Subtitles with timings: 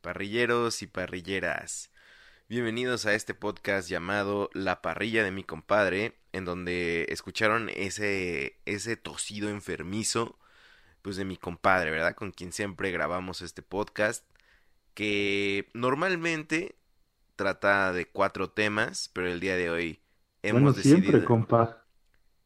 [0.00, 1.90] Parrilleros y parrilleras.
[2.48, 8.96] Bienvenidos a este podcast llamado La parrilla de mi compadre, en donde escucharon ese, ese
[8.96, 10.38] tosido enfermizo,
[11.02, 12.14] pues de mi compadre, ¿verdad?
[12.14, 14.24] Con quien siempre grabamos este podcast,
[14.94, 16.76] que normalmente
[17.34, 20.00] trata de cuatro temas, pero el día de hoy
[20.42, 21.00] hemos bueno, decidido...
[21.00, 21.84] siempre, compa.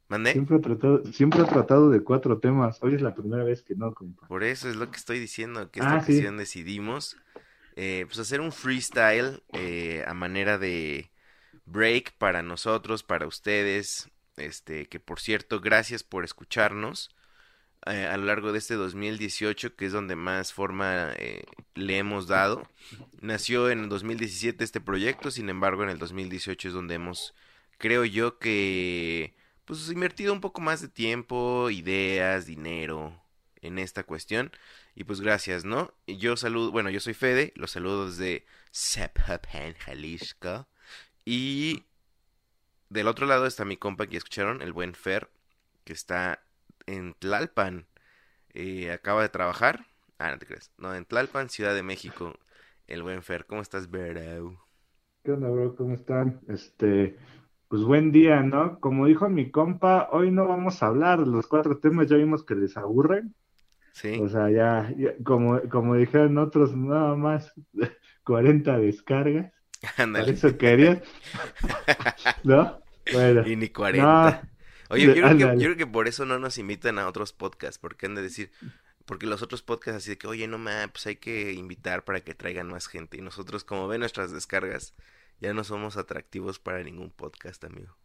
[0.08, 0.32] ¿Mandé?
[0.32, 2.82] Siempre he, tratado, siempre tratado de cuatro temas.
[2.82, 4.26] Hoy es la primera vez que no, compa.
[4.26, 6.12] Por eso es lo que estoy diciendo, que esta Ah, sí.
[6.12, 7.16] ocasión decidimos
[7.76, 11.10] eh, pues hacer un freestyle eh, a manera de
[11.66, 17.10] break para nosotros, para ustedes, este, que por cierto, gracias por escucharnos
[17.86, 22.28] eh, a lo largo de este 2018, que es donde más forma eh, le hemos
[22.28, 22.68] dado.
[23.20, 27.34] Nació en el 2017 este proyecto, sin embargo en el 2018 es donde hemos,
[27.78, 29.34] creo yo que,
[29.64, 33.20] pues invertido un poco más de tiempo, ideas, dinero
[33.62, 34.52] en esta cuestión.
[34.94, 35.92] Y pues gracias, ¿no?
[36.06, 40.66] Yo saludo, bueno, yo soy Fede, los saludo desde Zapopan, Jalisco.
[41.24, 41.84] Y
[42.90, 45.30] del otro lado está mi compa que escucharon, el buen Fer,
[45.84, 46.42] que está
[46.86, 47.86] en Tlalpan.
[48.54, 49.86] Eh, acaba de trabajar.
[50.18, 50.72] Ah, no te crees.
[50.78, 52.34] No, en Tlalpan, Ciudad de México.
[52.86, 54.58] El buen Fer, ¿cómo estás, bro?
[55.24, 55.74] ¿Qué onda, bro?
[55.76, 56.40] ¿Cómo están?
[56.48, 57.16] Este,
[57.68, 58.80] pues buen día, ¿no?
[58.80, 62.44] Como dijo mi compa, hoy no vamos a hablar de los cuatro temas, ya vimos
[62.44, 63.34] que les aburren.
[63.92, 64.18] Sí.
[64.20, 67.52] O sea, ya, ya- como, como dijeron otros, nada más
[68.24, 69.52] 40 descargas.
[69.80, 70.32] ¿Para Ándale.
[70.32, 70.98] eso querías?
[72.44, 72.80] ¿No?
[73.12, 74.48] Bueno, Y ni 40.
[74.90, 77.78] Oye, yo creo, que, yo creo que por eso no nos invitan a otros podcasts,
[77.78, 78.52] porque han de decir,
[79.06, 82.20] porque los otros podcasts así de que, oye, no mames, pues hay que invitar para
[82.20, 83.16] que traigan más gente.
[83.16, 84.94] Y nosotros, como ven nuestras descargas,
[85.40, 87.96] ya no somos atractivos para ningún podcast, amigo.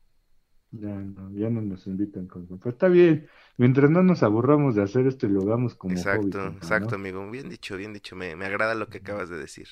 [0.72, 4.83] Ya no, ya no nos invitan con Pero está bien, mientras no nos aburramos de
[4.83, 6.95] hacer esto y lo hagamos como hobby, Exacto, compa, exacto, ¿no?
[6.95, 7.29] amigo.
[7.31, 8.16] Bien dicho, bien dicho.
[8.16, 9.67] Me, me agrada lo que acabas de decir.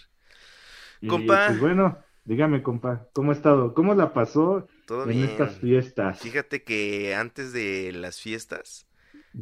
[1.02, 1.42] Y Compa.
[1.46, 3.74] pues bueno, dígame, compa, ¿cómo ha estado?
[3.74, 5.24] ¿Cómo la pasó Todo en bien.
[5.24, 6.20] estas fiestas?
[6.20, 8.88] Fíjate que antes de las fiestas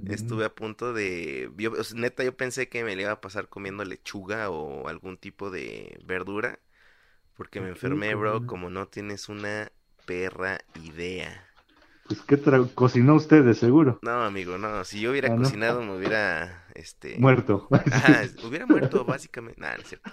[0.06, 1.52] estuve a punto de...
[1.58, 4.88] Yo, o sea, neta, yo pensé que me le iba a pasar comiendo lechuga o
[4.90, 6.60] algún tipo de verdura.
[7.36, 8.48] Porque me enfermé, bro, cabrón.
[8.48, 9.72] como no tienes una
[10.06, 11.46] perra idea.
[12.08, 12.40] Pues, ¿qué
[12.76, 14.00] cocinó usted de seguro?
[14.02, 14.84] No, amigo, no.
[14.84, 15.44] Si yo hubiera Ah, ¿no?
[15.44, 16.66] cocinado, me hubiera...
[16.76, 17.18] Este...
[17.18, 17.68] Muerto.
[17.72, 19.62] Ajá, hubiera muerto, básicamente.
[19.62, 20.12] Nah, no es cierto.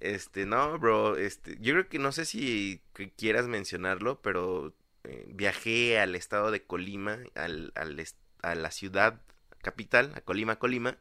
[0.00, 2.82] Este, no, bro, este, yo creo que no sé si
[3.16, 4.74] quieras mencionarlo, pero
[5.04, 8.04] eh, viajé al estado de Colima, al, al
[8.42, 9.20] a la ciudad
[9.62, 10.98] capital, a Colima, Colima,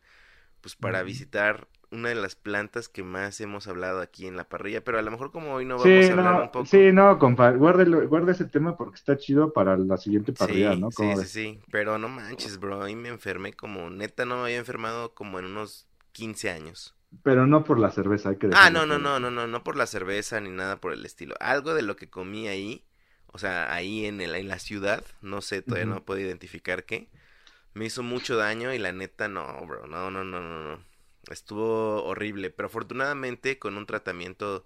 [0.62, 4.84] pues para visitar una de las plantas que más hemos hablado aquí en la parrilla,
[4.84, 6.72] pero a lo mejor como hoy no Sí, vamos a hablar no, un poco.
[6.72, 10.78] sí, no, compa, guárdelo- guarda ese tema porque está chido para la siguiente parrilla, Sí,
[10.78, 10.92] ¿no?
[10.92, 14.44] sí, ¿Cómo sí, sí, pero no manches, bro, ahí me enfermé como, neta no me
[14.44, 16.96] había enfermado como en unos 15 años.
[17.24, 19.78] Pero no por la cerveza, hay que Ah, no, no, no, no, no, no por
[19.78, 21.36] la cerveza ni nada por el estilo.
[21.40, 22.86] Algo de lo que comí ahí,
[23.28, 27.10] o sea, ahí en el, en la ciudad, no sé, todavía no puedo identificar qué,
[27.74, 30.86] me hizo mucho daño y la neta no, bro, no, no, no, no, no.
[31.34, 34.66] Estuvo horrible, pero afortunadamente con un tratamiento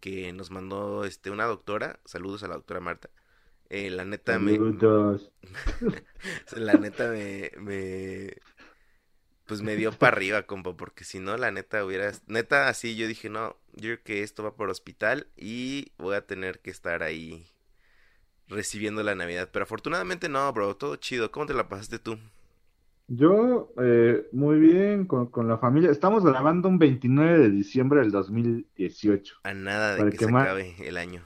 [0.00, 3.10] que nos mandó este una doctora, saludos a la doctora Marta.
[3.70, 5.32] eh, la neta me, Saludos.
[6.56, 8.34] la neta me, me,
[9.46, 13.06] pues me dio para arriba, compa, porque si no, la neta hubiera, neta, así yo
[13.06, 17.02] dije, no, yo creo que esto va por hospital y voy a tener que estar
[17.02, 17.46] ahí
[18.48, 22.18] recibiendo la Navidad, pero afortunadamente no, bro, todo chido, ¿cómo te la pasaste tú?
[23.08, 25.90] Yo, eh, muy bien, con, con la familia.
[25.90, 30.30] Estamos grabando un 29 de diciembre del 2018, A nada de Para que que se
[30.32, 31.24] acabe el año.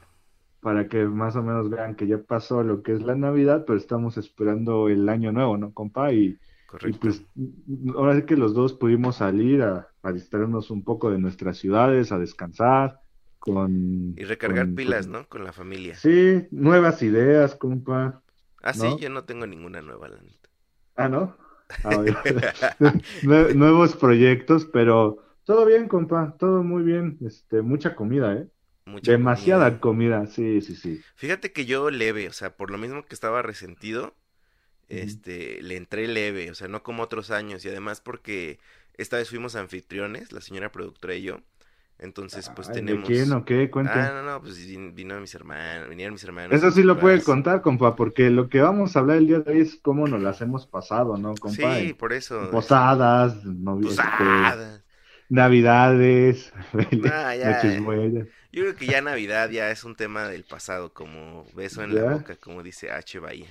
[0.59, 3.77] para que más o menos vean que ya pasó lo que es la Navidad, pero
[3.79, 6.13] estamos esperando el año nuevo, ¿no, compa?
[6.13, 6.39] Y,
[6.85, 6.99] y Correcto.
[6.99, 7.25] pues
[7.95, 12.11] ahora sí que los dos pudimos salir a, a distraernos un poco de nuestras ciudades,
[12.11, 12.99] a descansar,
[13.39, 15.27] con, Y recargar con, pilas, ¿no?
[15.27, 15.95] Con la familia.
[15.95, 18.23] sí, nuevas ideas, compa.
[18.61, 20.49] Ah, sí, yo no tengo ninguna nueva, la neta.
[20.95, 21.35] Ah, ¿no?
[21.83, 22.03] Ah.
[23.21, 27.17] Nue- Nuevos proyectos, pero todo bien, compa, todo muy bien.
[27.25, 28.47] Este, mucha comida, ¿eh?
[28.85, 29.81] Mucha Demasiada comida.
[29.81, 31.05] comida, sí, sí, sí.
[31.15, 34.15] Fíjate que yo leve, o sea, por lo mismo que estaba resentido,
[34.89, 38.59] este, le entré leve, o sea, no como otros años, y además porque
[38.95, 41.41] esta vez fuimos anfitriones, la señora productora y yo,
[42.01, 43.33] entonces pues Ay, ¿de quién tenemos...
[43.33, 43.69] o qué?
[43.83, 44.11] Ah, Cuente.
[44.13, 47.23] no, no, pues vin- vino mis hermanos, vinieron mis hermanos Eso sí lo puede papás.
[47.23, 50.21] contar, compa, porque lo que vamos a hablar el día de hoy es cómo nos
[50.21, 51.79] las hemos pasado, ¿no, compa?
[51.79, 54.83] Sí, por eso, posadas, novi- este, posadas.
[55.29, 56.53] navidades,
[57.03, 58.27] Ah, ya, noches buenas.
[58.51, 62.05] yo creo que ya Navidad ya es un tema del pasado, como beso en la
[62.05, 63.19] boca, como dice H.
[63.19, 63.49] Bahía.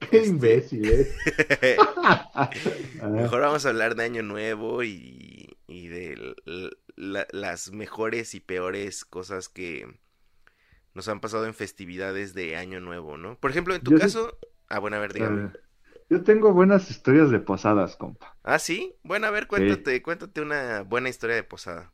[0.10, 1.08] Qué Este, imbécil, ¿eh?
[3.00, 6.34] Ah, Mejor vamos a hablar de Año Nuevo y, y de
[6.96, 9.86] la- las mejores y peores cosas que
[10.94, 13.38] nos han pasado en festividades de Año Nuevo, ¿no?
[13.38, 14.38] Por ejemplo, en tu Yo sí- caso...
[14.68, 15.44] Ah, bueno, a ver, dígame.
[15.44, 15.52] eh,
[16.10, 18.36] Yo tengo buenas historias de posadas, compa.
[18.44, 18.94] Ah, sí.
[19.02, 21.92] Bueno, a ver, cuéntate, cuéntate una buena historia de posada.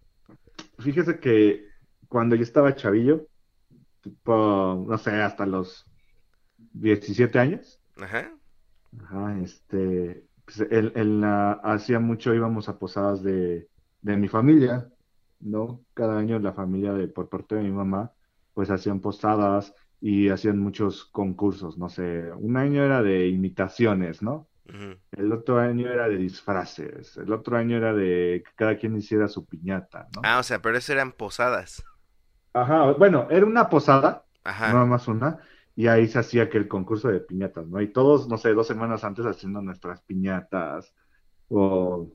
[0.79, 1.67] Fíjese que
[2.08, 3.26] cuando yo estaba chavillo,
[4.02, 5.87] tipo, no sé, hasta los
[6.58, 8.31] 17 años, Ajá.
[8.99, 13.69] ajá, este, pues, en, en la, hacía mucho íbamos a posadas de,
[14.02, 14.88] de mi familia,
[15.41, 15.85] ¿no?
[15.94, 18.12] Cada año la familia de, por parte de mi mamá,
[18.55, 24.49] pues hacían posadas y hacían muchos concursos, no sé, un año era de imitaciones, ¿no?
[25.12, 29.29] El otro año era de disfraces, el otro año era de que cada quien hiciera
[29.29, 30.23] su piñata, ¿no?
[30.25, 31.85] Ah, o sea, pero eso eran posadas.
[32.55, 34.73] Ajá, bueno, era una posada, Ajá.
[34.73, 35.38] nada más una,
[35.76, 37.81] y ahí se hacía que el concurso de piñatas, ¿no?
[37.81, 40.94] Y todos, no sé, dos semanas antes haciendo nuestras piñatas
[41.49, 42.11] o,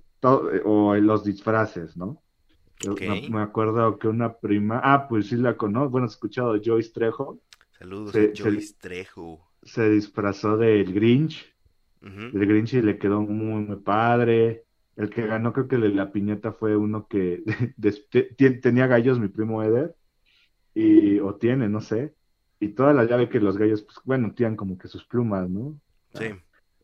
[0.66, 2.24] o los disfraces, ¿no?
[2.80, 3.02] Yo Ok.
[3.02, 6.92] me, me acuerdo que una prima, ah, pues sí la conozco, bueno, he escuchado Joyce
[6.94, 7.42] Trejo,
[7.78, 9.48] Saludos Se- Joyce Trejo.
[9.64, 11.46] se disfrazó del Grinch,
[12.02, 12.34] Ujú.
[12.34, 14.66] el Grinch y le quedó muy, muy padre.
[14.96, 17.44] El que ganó, creo que la piñata fue uno que
[18.62, 19.96] tenía gallos, mi primo Eder,
[20.74, 22.16] y, o tiene, no sé.
[22.60, 25.80] Y toda la llave que los gallos, pues bueno, tienen como que sus plumas, ¿no?
[26.14, 26.26] Sí.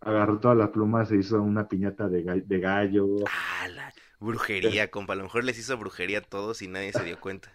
[0.01, 3.07] Agarró todas las plumas, se hizo una piñata de, ga- de gallo.
[3.27, 5.13] Ah, la brujería, compa.
[5.13, 7.51] A lo mejor les hizo brujería a todos y nadie se dio cuenta.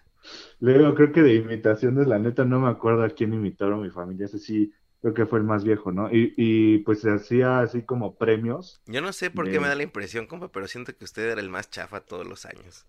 [0.60, 4.26] Luego creo que de imitaciones, la neta, no me acuerdo a quién imitaron mi familia,
[4.26, 6.10] ese sí, creo que fue el más viejo, ¿no?
[6.10, 8.80] Y, y pues se hacía así como premios.
[8.86, 11.40] Yo no sé por qué me da la impresión, compa, pero siento que usted era
[11.40, 12.86] el más chafa todos los años.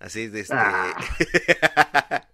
[0.00, 0.54] Así de este.
[0.56, 0.96] Ah.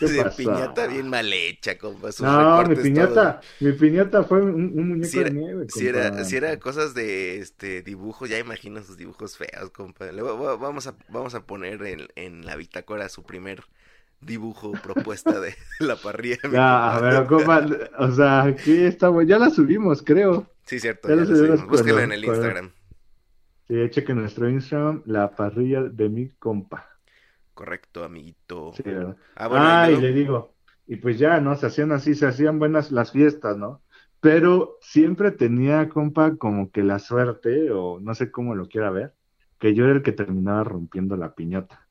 [0.00, 2.12] De piñata bien mal hecha, compa.
[2.12, 5.86] Sus No, mi piñata, mi piñata fue un, un muñeco Si era, de nieve, si
[5.86, 10.06] era, si era cosas de este dibujos, ya imagino sus dibujos feos, compa.
[10.06, 13.64] Va- vamos a, vamos a poner en, en la bitácora su primer
[14.20, 16.38] dibujo propuesta de la parrilla.
[16.52, 17.66] Ya, pero compa,
[17.98, 20.46] o sea, aquí estamos, ya la subimos, creo.
[20.66, 21.68] Sí, cierto, ya lo subimos subimos.
[21.68, 22.70] Búsquenlo en el Instagram.
[23.68, 26.88] Sí, chequen nuestro Instagram, la parrilla de mi compa.
[27.54, 28.58] Correcto, amiguito.
[28.70, 29.16] Sí, ¿verdad?
[29.34, 30.56] Ah, bueno, Ah, y le digo,
[30.86, 31.54] y pues ya, ¿no?
[31.56, 33.82] Se hacían así, se hacían buenas las fiestas, ¿no?
[34.20, 39.14] Pero siempre tenía, compa, como que la suerte, o no sé cómo lo quiera ver,
[39.58, 41.88] que yo era el que terminaba rompiendo la piñata.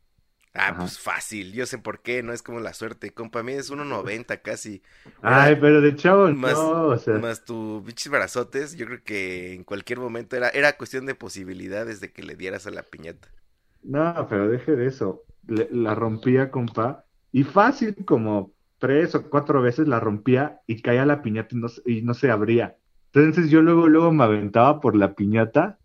[0.54, 0.80] Ah, Ajá.
[0.80, 3.14] pues fácil, yo sé por qué, no es como la suerte.
[3.14, 4.84] Compa, mí es 1.90 casi.
[5.22, 9.04] Ay, Era pero de chavo, más, no, o sea, más tus bichos brazotes, yo creo
[9.04, 12.84] que en cualquier momento era, era cuestión de posibilidades de que le dieras a la
[12.84, 13.30] piñata.
[13.84, 15.26] no, pero deje de eso.
[15.48, 21.06] Le- la rompía, compa, y fácil, como tres o cuatro veces la rompía y caía
[21.06, 22.76] la piñata y no, se- y no se abría.
[23.14, 25.78] Entonces yo luego, luego me aventaba por la piñata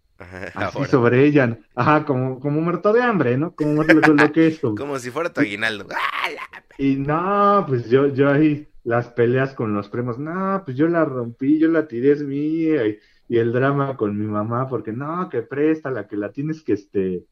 [0.55, 0.91] Así ahora.
[0.91, 3.55] sobre ella, ajá, como, como muerto de hambre, ¿no?
[3.55, 4.61] Como muerto de lo que es.
[4.61, 5.87] como- Como si fuera tu aguinaldo.
[5.91, 10.77] ¡Ah, la- Y no, pues yo, yo ahí las peleas con los primos, no, pues
[10.77, 12.99] yo la rompí, yo la tiré, es mía, y,
[13.29, 17.25] y el drama con mi mamá, porque no, que préstala, que la tienes que, este,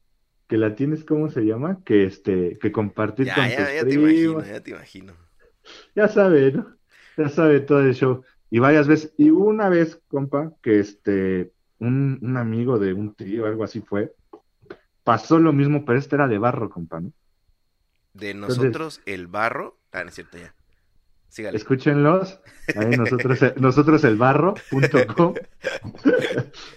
[0.47, 1.81] que la tienes, ¿cómo se llama?
[1.83, 5.13] Que, este, que compartir Ya, con ya, tus ya te imagino, ya te imagino.
[5.95, 6.75] Ya sabe, ¿no?
[7.17, 8.23] Ya sabe todo el show.
[8.49, 13.45] Y varias veces, y una vez, compa, que este, un, un amigo de un tío,
[13.45, 14.13] algo así fue,
[15.03, 17.11] pasó lo mismo, pero este era de barro, compa, ¿no?
[18.13, 19.79] De Entonces- nosotros, el barro.
[19.91, 20.53] Ah, no es cierto, ya.
[21.27, 21.57] Sígale.
[21.57, 22.39] Escúchenlos,
[22.77, 25.33] ahí nosotros, nosotros el barro.com.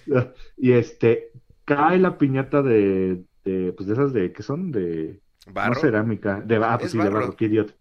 [0.56, 1.30] y este,
[1.64, 4.70] cae la piñata de, de, pues de esas de, ¿qué son?
[4.72, 5.20] De,
[5.52, 5.74] ¿Barro?
[5.74, 7.20] no cerámica, de, ah, pues Es sí, de barro.
[7.20, 7.74] barro, qué idiota.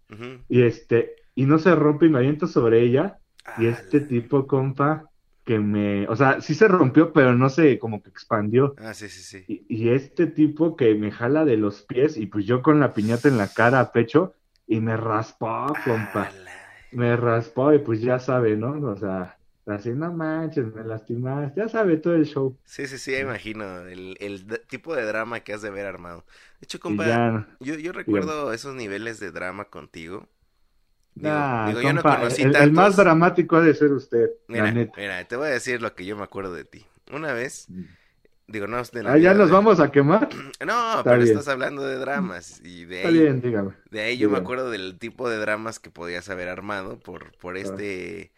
[0.48, 3.18] Y este, y no se rompe y me aviento sobre ella.
[3.58, 5.04] Y este tipo, compa,
[5.44, 8.74] que me, o sea, sí se rompió, pero no se como que expandió.
[8.78, 9.44] Ah, sí, sí, sí.
[9.68, 12.92] Y, y este tipo que me jala de los pies y pues yo con la
[12.92, 14.34] piñata en la cara a pecho
[14.66, 16.30] y me raspó, compa.
[16.92, 18.72] Me raspó y pues ya sabe, ¿no?
[18.90, 19.37] O sea,
[19.68, 21.60] Así, no manches, me lastimaste.
[21.60, 22.58] Ya sabe todo el show.
[22.64, 26.24] Sí, sí, sí, imagino el, el tipo de drama que has de ver armado.
[26.60, 27.46] De hecho, compa, ya.
[27.60, 30.28] yo, yo recuerdo esos niveles de drama contigo.
[31.16, 34.30] Digo, Nah, digo, yo no compa, conocí el, el más dramático ha de ser usted,
[34.46, 34.96] Mira, la neta.
[34.96, 36.86] mira, te voy a decir lo que yo me acuerdo de ti.
[37.12, 37.70] Una vez,
[38.48, 40.28] digo, no de la Ah, ¿ya vida nos de- vamos a quemar?
[40.66, 41.24] No, Está pero bien.
[41.24, 43.74] estás hablando de dramas y de Está ahí, bien, dígame.
[43.90, 47.56] de ahí yo me acuerdo del tipo de dramas que podías haber armado por, por
[47.58, 48.32] este,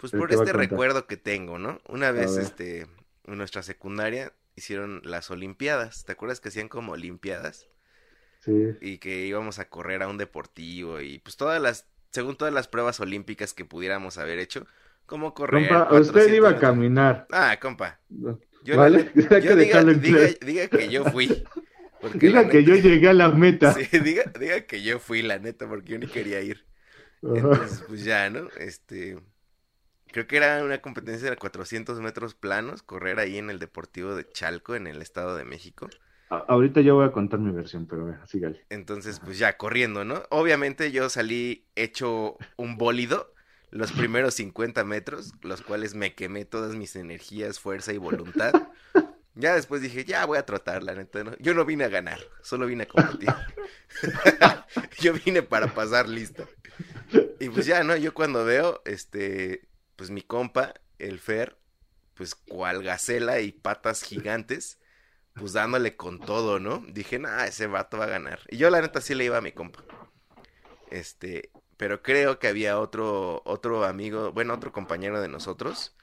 [0.00, 1.80] pues ¿Qué por este recuerdo que tengo, ¿no?
[1.88, 2.86] Una vez, este,
[3.26, 6.04] en nuestra secundaria hicieron las olimpiadas.
[6.04, 7.68] ¿Te acuerdas que hacían como olimpiadas?
[8.40, 8.74] Sí.
[8.80, 12.68] y que íbamos a correr a un deportivo y pues todas las, según todas las
[12.68, 14.66] pruebas olímpicas que pudiéramos haber hecho,
[15.04, 15.68] como correr.
[15.68, 16.60] Compa, usted iba a 400 metros.
[16.60, 17.26] caminar.
[17.30, 18.00] Ah, compa.
[18.62, 19.10] Yo, ¿Vale?
[19.42, 21.44] yo diga, diga, diga que yo fui.
[22.14, 23.74] Diga que yo llegué a la meta.
[23.90, 26.64] Sí, diga, diga que yo fui, la neta, porque yo ni quería ir.
[27.22, 28.48] Entonces, pues ya, ¿no?
[28.56, 29.18] Este,
[30.12, 34.30] creo que era una competencia de 400 metros planos, correr ahí en el Deportivo de
[34.30, 35.88] Chalco, en el Estado de México.
[36.28, 38.64] Ahorita yo voy a contar mi versión, pero bueno, sígale.
[38.70, 40.22] Entonces, pues ya corriendo, ¿no?
[40.30, 43.34] Obviamente yo salí hecho un bólido
[43.70, 48.52] los primeros 50 metros, los cuales me quemé todas mis energías, fuerza y voluntad.
[49.34, 51.36] Ya después dije, ya voy a trotar, la neta, ¿no?
[51.38, 53.30] Yo no vine a ganar, solo vine a competir.
[55.00, 56.44] yo vine para pasar lista.
[57.38, 57.96] Y pues ya, ¿no?
[57.96, 59.68] Yo cuando veo, este,
[60.00, 61.58] pues mi compa, el Fer,
[62.14, 64.78] pues cual gacela y patas gigantes,
[65.34, 66.82] pues dándole con todo, ¿no?
[66.88, 68.40] Dije, nah, ese vato va a ganar.
[68.48, 69.84] Y yo la neta sí le iba a mi compa.
[70.90, 75.94] Este, pero creo que había otro, otro amigo, bueno, otro compañero de nosotros,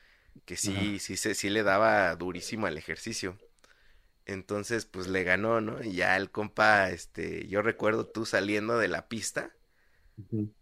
[0.46, 3.36] que sí, sí, se, sí le daba durísimo al ejercicio.
[4.28, 5.84] Entonces, pues le ganó, ¿no?
[5.84, 9.57] Y ya el compa, este, yo recuerdo tú saliendo de la pista,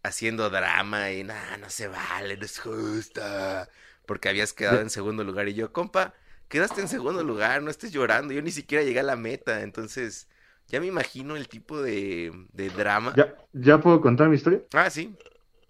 [0.04, 3.68] Haciendo drama y nada, no se vale, no es justa.
[4.06, 5.48] Porque habías quedado en segundo lugar.
[5.48, 6.14] Y yo, compa,
[6.48, 8.34] quedaste en segundo lugar, no estés llorando.
[8.34, 9.62] Yo ni siquiera llegué a la meta.
[9.64, 10.28] Entonces,
[10.68, 13.16] ya me imagino el tipo de, de drama.
[13.16, 14.62] ¿Ya, ¿Ya puedo contar mi historia?
[14.74, 15.16] Ah, sí.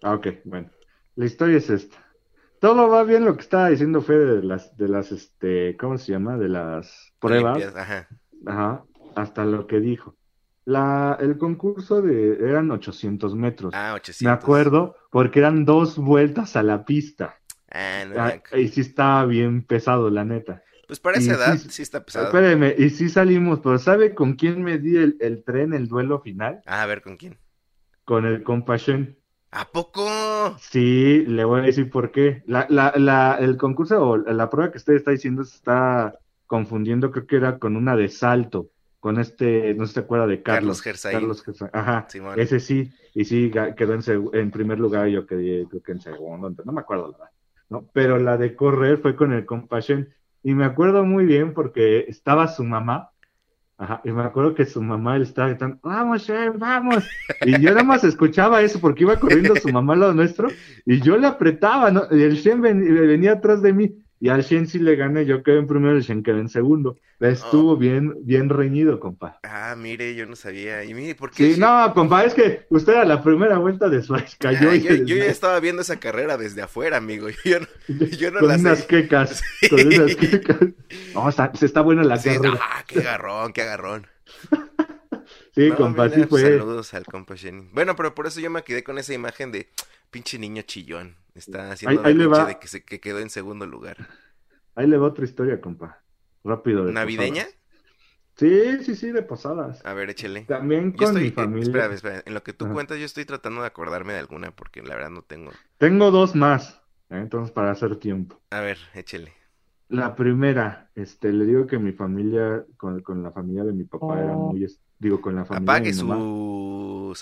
[0.02, 0.70] Ah, ok, bueno.
[1.16, 1.96] La historia es esta.
[2.60, 6.12] Todo va bien lo que estaba diciendo Fede de las, de las, este, ¿cómo se
[6.12, 6.38] llama?
[6.38, 7.56] De las pruebas.
[7.56, 8.08] Olimpiadas, Ajá.
[8.46, 8.84] Ajá,
[9.16, 10.15] hasta lo que dijo.
[10.66, 13.72] La, el concurso de, eran 800 metros.
[13.74, 14.24] Ah, 800.
[14.26, 17.36] Me acuerdo porque eran dos vueltas a la pista.
[17.70, 18.20] Ah, no.
[18.20, 20.62] Ah, y sí estaba bien pesado, la neta.
[20.86, 22.26] Pues para y esa edad sí- sí está pesado.
[22.26, 26.20] Espéreme, y sí salimos, pero ¿sabe con quién me di el, el tren, el duelo
[26.20, 26.60] final?
[26.66, 27.38] Ah, a ver, ¿con quién?
[28.04, 29.16] Con el Compassion.
[29.50, 30.02] ¿A poco?
[30.58, 32.42] Sí, le voy a decir por qué.
[32.46, 37.10] La, la, la, el concurso o la prueba que usted está diciendo se está confundiendo,
[37.10, 38.70] creo que era con una de salto,
[39.06, 40.82] con este, no se acuerda de Carlos Carlos.
[40.82, 41.12] Gersay.
[41.12, 42.40] Carlos Gersay, Ajá, Simón.
[42.40, 46.52] ese sí, y sí quedó en, en primer lugar, yo quedé, creo que en segundo,
[46.64, 47.30] no me acuerdo la verdad,
[47.70, 47.88] ¿no?
[47.92, 50.08] Pero la de correr fue con el Compassion,
[50.42, 53.10] y me acuerdo muy bien porque estaba su mamá,
[53.78, 57.06] Ajá, y me acuerdo que su mamá le estaba gritando, vamos, Shen, vamos.
[57.44, 60.48] Y yo nada más escuchaba eso porque iba corriendo su mamá al lado nuestro
[60.84, 62.02] y yo le apretaba, ¿no?
[62.10, 65.42] Y el Shen ven- venía atrás de mí y al Shen sí le gané, yo
[65.42, 66.98] quedé en primero, el Shen quedó en segundo.
[67.18, 69.38] Estuvo bien, bien reñido, compa.
[69.42, 70.84] Ah, mire, yo no sabía.
[70.84, 71.54] Y mire, ¿por qué?
[71.54, 74.82] Sí, no, compa, es que usted a la primera vuelta de Suárez cayó Ah, y
[74.82, 77.28] yo, ya estaba viendo esa carrera desde afuera, amigo.
[77.44, 77.66] Yo no,
[78.18, 78.86] yo no con la unas sé.
[78.86, 79.68] quecas, Sí.
[79.68, 80.58] con unas quecas.
[81.14, 82.58] No, está, se está buena la Sí, carrera.
[82.60, 84.06] ah, qué agarrón, qué agarrón.
[85.54, 86.42] Sí, No, compa, mira, sí fue.
[86.42, 87.68] Saludos al compa Shenny.
[87.72, 89.68] Bueno, pero por eso yo me quedé con esa imagen de
[90.10, 91.16] pinche niño chillón.
[91.36, 92.46] Está haciendo Ahí- ahí le va.
[92.46, 93.96] de que, se, que quedó en segundo lugar.
[94.74, 96.02] Ahí le va otra historia, compa.
[96.44, 96.84] Rápido.
[96.84, 97.44] de ¿Navideña?
[97.44, 97.56] posadas.
[98.36, 99.84] Sí, sí, sí, de posadas.
[99.84, 100.44] A ver, échele.
[100.44, 101.62] También Yo con estoy, mi familia.
[101.64, 102.74] espera, espera, en lo que tú Ajá.
[102.74, 105.52] cuentas yo estoy tratando de acordarme de alguna porque la verdad no tengo.
[105.78, 106.74] Tengo dos más,
[107.10, 107.16] ¿eh?
[107.18, 108.40] entonces para hacer tiempo.
[108.50, 109.32] A ver, échele.
[109.88, 114.20] La primera, este, le digo que mi familia, con, con la familia de mi papá
[114.20, 114.66] era muy,
[114.98, 116.16] digo, con la familia Apague de mi mamá.
[116.16, 117.14] su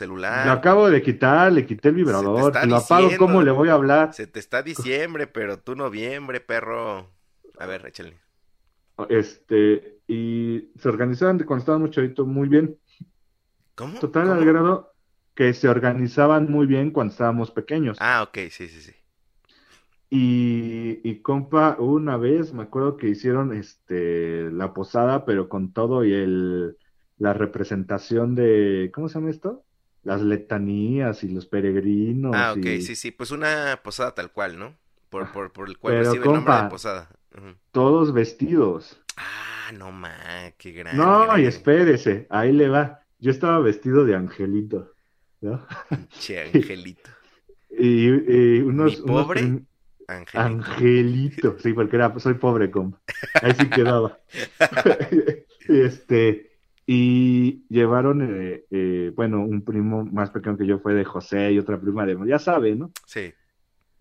[0.42, 0.48] Lo celular.
[0.50, 3.08] acabo de quitar, le quité el te vibrador, si lo apago.
[3.18, 4.12] ¿cómo le voy a hablar?
[4.14, 7.10] Se te está diciembre, pero tú noviembre, perro.
[7.58, 8.18] A ver, échale.
[9.08, 12.78] Este, y se organizaban de cuando estaba muy chavito muy bien.
[13.74, 13.98] ¿Cómo?
[13.98, 14.34] Total, ¿Cómo?
[14.34, 14.94] al grado
[15.34, 17.98] que se organizaban muy bien cuando estábamos pequeños.
[18.00, 18.92] Ah, ok, sí, sí, sí.
[20.16, 26.04] Y, y compa, una vez me acuerdo que hicieron este la posada, pero con todo
[26.04, 26.78] y el
[27.18, 29.64] la representación de, ¿cómo se llama esto?
[30.02, 33.10] Las letanías y los peregrinos Ah, ok, y sí, sí.
[33.10, 34.76] Pues una posada tal cual, ¿no?
[35.10, 37.08] Por, por, por el cual Pero, recibe el nombre de compa, posada.
[37.72, 39.00] Todos vestidos.
[39.16, 41.28] Ah, no ma, qué grande.
[41.28, 43.00] No, y espérese, ahí le va.
[43.18, 44.94] Yo estaba vestido de angelito,
[45.40, 45.66] ¿no?
[46.18, 47.10] Che, angelito.
[47.70, 49.42] Y, y unos, ¿Mi unos pobre?
[49.42, 49.66] prim-
[50.08, 50.38] Angelito.
[50.38, 53.00] Angelito, sí, porque era, soy pobre, compa.
[53.42, 54.18] Ahí sí quedaba.
[55.68, 56.50] este,
[56.86, 61.58] y llevaron, eh, eh, bueno, un primo más pequeño que yo fue de José y
[61.58, 62.90] otra prima de, ya sabe, ¿no?
[63.06, 63.32] Sí.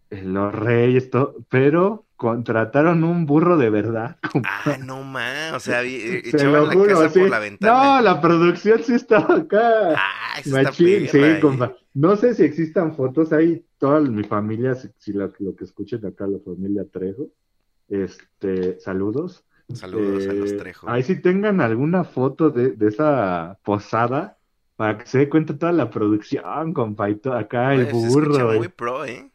[0.10, 4.18] Eh, Los reyes, todo, pero contrataron un burro de verdad.
[4.46, 5.54] Ah, no más.
[5.54, 7.20] O sea, eh, Se echaban lo la juro, casa sí.
[7.20, 7.74] por la ventana.
[7.98, 9.94] No, la producción sí estaba acá.
[9.98, 11.40] Ah, Machín, sí, eh.
[11.42, 11.76] compa.
[11.94, 16.06] No sé si existan fotos ahí, toda mi familia, si, si lo, lo que escuchen
[16.06, 17.28] acá, la familia Trejo,
[17.90, 19.46] este, saludos.
[19.74, 20.90] Saludos a los Eh, Trejo.
[20.90, 24.38] Ahí si tengan alguna foto de, de esa posada,
[24.76, 28.44] para que se dé cuenta toda la producción, compa, y todo acá el se escucha
[28.44, 28.54] burro.
[28.54, 28.70] muy eh.
[28.70, 29.30] pro, ¿eh?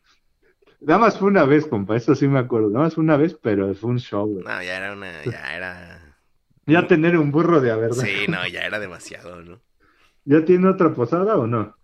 [0.81, 3.35] Nada más fue una vez, compa, eso sí me acuerdo, nada más fue una vez,
[3.41, 4.45] pero fue un show, güey.
[4.45, 6.19] No, ya era una, ya era...
[6.67, 8.05] Ya tener un burro de verdad.
[8.05, 9.61] Sí, no, ya era demasiado, ¿no?
[10.25, 11.75] ¿Ya tiene otra posada o no?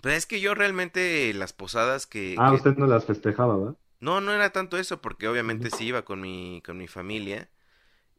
[0.00, 2.42] Pero es que yo realmente las posadas que...
[2.44, 3.76] Ah, que- usted no las festejaba, ¿va?
[4.00, 7.50] No, no era tanto eso, porque obviamente sí iba con mi, con mi familia.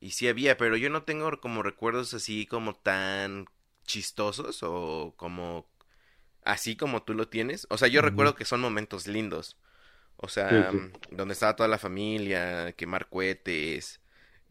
[0.01, 3.47] Y sí había, pero yo no tengo como recuerdos así como tan
[3.85, 5.67] chistosos o como
[6.43, 7.67] así como tú lo tienes.
[7.71, 9.57] O sea, yo recuerdo que son momentos lindos.
[10.17, 14.01] O sea, Sí, donde estaba toda la familia, quemar cohetes,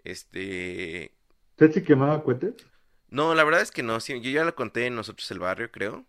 [0.04, 1.12] este...
[1.52, 2.54] ¿Usted sí quemaba cohetes?
[3.10, 5.70] No, la verdad es que no, sí, yo ya lo conté en Nosotros el Barrio,
[5.70, 6.04] creo.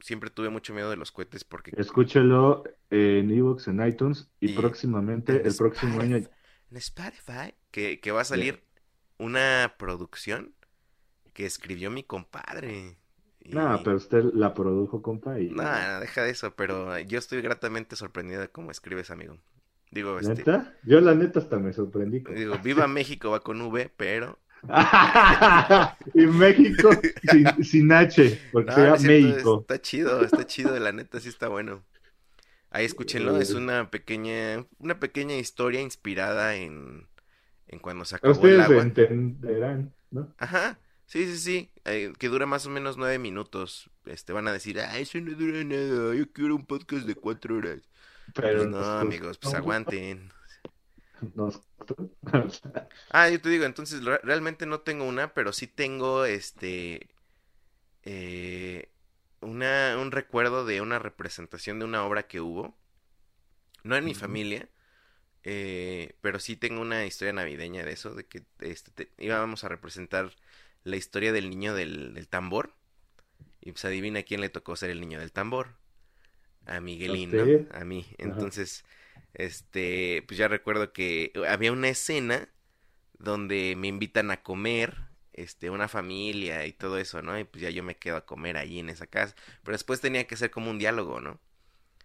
[0.00, 4.54] Siempre tuve mucho miedo de los cohetes porque Escúchelo en Evox, en iTunes y, Y
[4.54, 6.16] próximamente, en el próximo año.
[6.16, 8.62] en Spotify que, que va a salir
[9.18, 10.54] una producción
[11.32, 12.96] que escribió mi compadre.
[13.44, 15.50] Y- No, pero usted la produjo, compa, y...
[15.50, 19.36] No, deja de eso, pero yo estoy gratamente sorprendido de cómo escribes, amigo.
[19.90, 20.74] Digo, este, ¿Neta?
[20.84, 22.22] Yo la neta hasta me sorprendí.
[22.22, 22.38] compa.
[22.38, 24.38] digo, Viva México va con V, pero
[26.14, 26.90] y México
[27.30, 29.60] sin, sin H, porque no, se no llama es cierto, México.
[29.60, 31.84] está chido, está chido, la neta sí está bueno.
[32.70, 33.56] Ahí escúchenlo, es Eh.
[33.56, 37.08] una pequeña, una pequeña historia inspirada en,
[37.68, 38.82] en cuando se acabó el Ustedes agua.
[38.82, 40.34] entenderán, ¿no?
[40.38, 40.78] Ajá,
[41.12, 43.90] sí, sí, sí, eh, que dura más o menos nueve minutos.
[44.06, 47.56] Este, van a decir, ah, eso no dura nada, yo quiero un podcast de cuatro
[47.56, 47.80] horas.
[48.34, 50.32] Pero Pues no, nos- amigos, pues aguanten.
[51.34, 51.62] nos-
[53.10, 57.08] Ah, yo te digo, entonces re- realmente no tengo una, pero sí tengo este
[58.04, 58.90] eh,
[59.40, 62.76] una, un recuerdo de una representación de una obra que hubo.
[63.84, 64.68] No en mi familia,
[65.44, 69.68] eh, pero sí tengo una historia navideña de eso, de que este, te- íbamos a
[69.68, 70.32] representar
[70.84, 72.74] la historia del niño del, del tambor.
[73.60, 75.76] Y pues adivina quién le tocó ser el niño del tambor.
[76.66, 77.44] A Miguelín, ¿no?
[77.76, 78.06] A mí.
[78.08, 78.16] Ajá.
[78.18, 78.84] Entonces,
[79.34, 82.48] este, pues ya recuerdo que había una escena
[83.18, 84.96] donde me invitan a comer,
[85.32, 87.38] este, una familia y todo eso, ¿no?
[87.38, 89.34] Y pues ya yo me quedo a comer allí en esa casa.
[89.62, 91.40] Pero después tenía que ser como un diálogo, ¿no?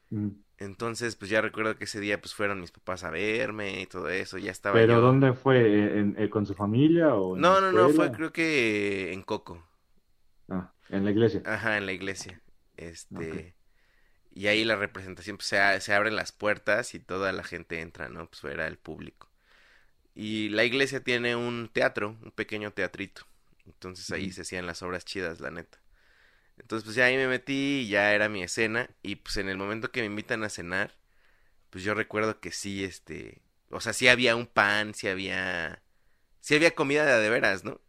[0.09, 0.29] Mm.
[0.59, 4.09] Entonces, pues ya recuerdo que ese día pues fueron mis papás a verme y todo
[4.09, 5.01] eso, ya estaba ¿Pero yo.
[5.01, 5.99] dónde fue?
[5.99, 9.21] ¿En- en- ¿Con su familia o en No, la no, no, fue creo que en
[9.23, 9.63] Coco.
[10.49, 11.41] Ah, en la iglesia.
[11.45, 12.41] Ajá, en la iglesia.
[12.77, 13.55] Este.
[14.31, 17.81] Y ahí la representación, pues se, a- se abren las puertas y toda la gente
[17.81, 18.27] entra, ¿no?
[18.29, 19.29] Pues fuera el público.
[20.15, 23.23] Y la iglesia tiene un teatro, un pequeño teatrito.
[23.65, 25.79] Entonces ahí se hacían las obras chidas, la neta.
[26.57, 28.89] Entonces, pues ya ahí me metí y ya era mi escena.
[29.03, 30.97] Y pues en el momento que me invitan a cenar,
[31.69, 33.43] pues yo recuerdo que sí, este.
[33.69, 35.83] O sea, sí había un pan, sí había.
[36.41, 37.81] Sí había comida de de veras, ¿no?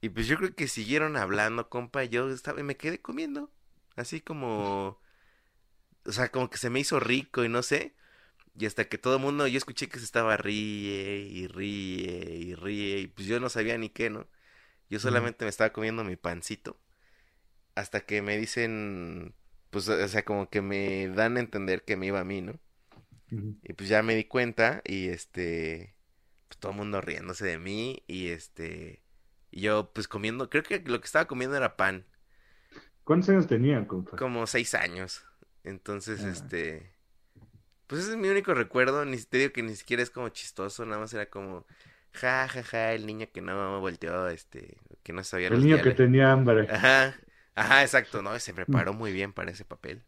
[0.00, 2.04] Y pues yo creo que siguieron hablando, compa.
[2.04, 3.50] Yo estaba y me quedé comiendo.
[3.96, 5.00] Así como.
[6.04, 7.94] O sea, como que se me hizo rico y no sé.
[8.58, 12.54] Y hasta que todo el mundo, yo escuché que se estaba ríe y ríe y
[12.54, 13.00] ríe.
[13.00, 14.28] Y pues yo no sabía ni qué, ¿no?
[14.90, 16.80] Yo solamente me estaba comiendo mi pancito.
[17.74, 19.34] Hasta que me dicen.
[19.70, 22.58] Pues, o sea, como que me dan a entender que me iba a mí, ¿no?
[23.62, 25.94] Y pues ya me di cuenta y este,
[26.48, 29.02] pues todo el mundo riéndose de mí y este,
[29.50, 32.06] y yo pues comiendo, creo que lo que estaba comiendo era pan,
[33.04, 34.16] ¿Cuántos años tenían, compa?
[34.16, 35.24] como seis años.
[35.64, 36.24] Entonces, Ah.
[36.24, 36.92] este,
[37.86, 40.84] pues ese es mi único recuerdo, ni te digo que ni siquiera es como chistoso,
[40.86, 41.66] nada más era como,
[42.12, 45.82] ja, ja, ja, el niño que no volteó, este, que no sabía El los niño
[45.82, 46.66] que tenía hambre.
[46.68, 47.14] Ajá,
[47.54, 50.04] ajá, exacto, no, se preparó muy bien para ese papel.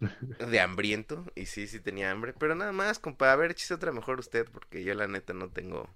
[0.38, 3.90] De hambriento, y sí, sí tenía hambre, pero nada más, compa, a ver, chiste otra
[3.90, 5.88] mejor usted, porque yo la neta no tengo...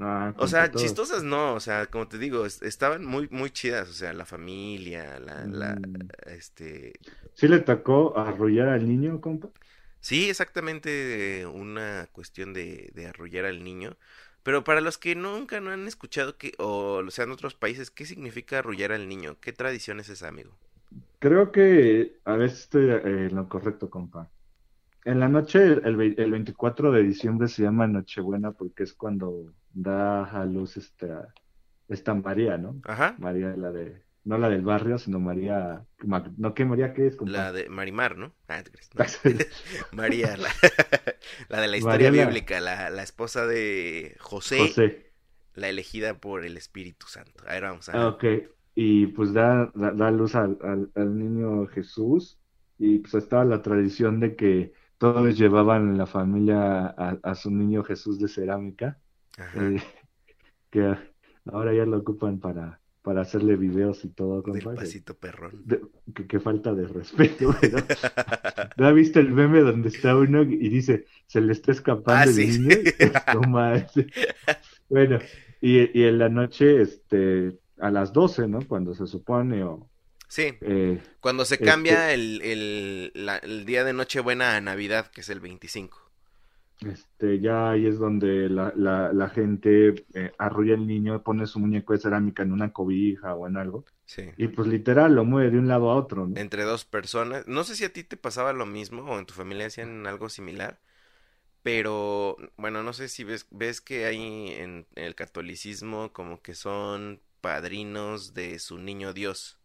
[0.00, 0.74] Ah, O sea, todo.
[0.74, 4.24] chistosas no, o sea, como te digo, es- estaban muy, muy chidas, o sea, la
[4.26, 6.08] familia, la, la, Mm.
[6.26, 6.92] este...
[7.34, 9.50] ¿Sí le tocó arrullar al niño, compa?
[10.00, 13.96] Sí, exactamente una cuestión de, de arrullar al niño,
[14.44, 18.04] pero para los que nunca no han escuchado que, o sea, en otros países, ¿qué
[18.04, 19.36] significa arrullar al niño?
[19.40, 20.52] ¿Qué tradición es esa, amigo?
[21.18, 24.30] Creo que a veces estoy eh, en lo correcto, compa.
[25.04, 30.24] En la noche, el, el 24 de diciembre se llama Nochebuena porque es cuando da
[30.24, 31.32] a luz esta,
[31.88, 32.76] esta María, ¿no?
[32.84, 33.16] Ajá.
[33.18, 35.86] María, la de, no la del barrio, sino María,
[36.36, 37.32] no, ¿qué María qué es, compa?
[37.32, 38.34] La de Marimar, ¿no?
[38.48, 38.90] Ah, ¿te crees?
[38.94, 39.04] No.
[39.92, 40.48] María, la,
[41.48, 45.12] la de la historia María bíblica, la, la esposa de José, José.
[45.54, 47.44] la elegida por el Espíritu Santo.
[47.46, 48.24] A ver, vamos a Ah, ok.
[48.74, 52.40] Y pues da, da, da luz al, al, al niño Jesús
[52.78, 57.50] y pues estaba la tradición de que todos llevaban en la familia a, a su
[57.50, 59.00] niño Jesús de cerámica,
[59.52, 59.76] eh,
[60.70, 60.96] que
[61.46, 65.62] ahora ya lo ocupan para, para hacerle videos y todo, Del compa, que, pasito perrón.
[65.66, 65.82] de-
[66.14, 67.78] que- que falta de respeto, ¿no?
[68.78, 72.24] ¿No has visto el meme donde está uno y dice, se le está escapando Ah,
[72.24, 72.58] el sí.
[72.58, 72.76] niño?
[73.48, 74.06] Manches.
[74.88, 75.18] Bueno,
[75.60, 78.60] y, y en la noche, este, a las 12, ¿no?
[78.66, 79.86] Cuando se supone, o,
[80.26, 85.08] Sí, eh, cuando se este- cambia el, el, la- el día de Nochebuena a Navidad,
[85.10, 86.03] que es el 25.
[86.86, 91.58] Este, ya ahí es donde la, la, la gente eh, arrulla al niño, pone su
[91.60, 94.24] muñeco de cerámica en una cobija o en algo, Sí.
[94.36, 96.36] y pues literal lo mueve de un lado a otro, ¿no?
[96.38, 97.46] Entre dos personas.
[97.48, 100.28] No sé si a ti te pasaba lo mismo o en tu familia hacían algo
[100.28, 100.78] similar.
[101.62, 107.20] Pero, bueno, no sé si ves, ves que hay en el catolicismo como que son
[107.40, 109.58] padrinos de su niño Dios.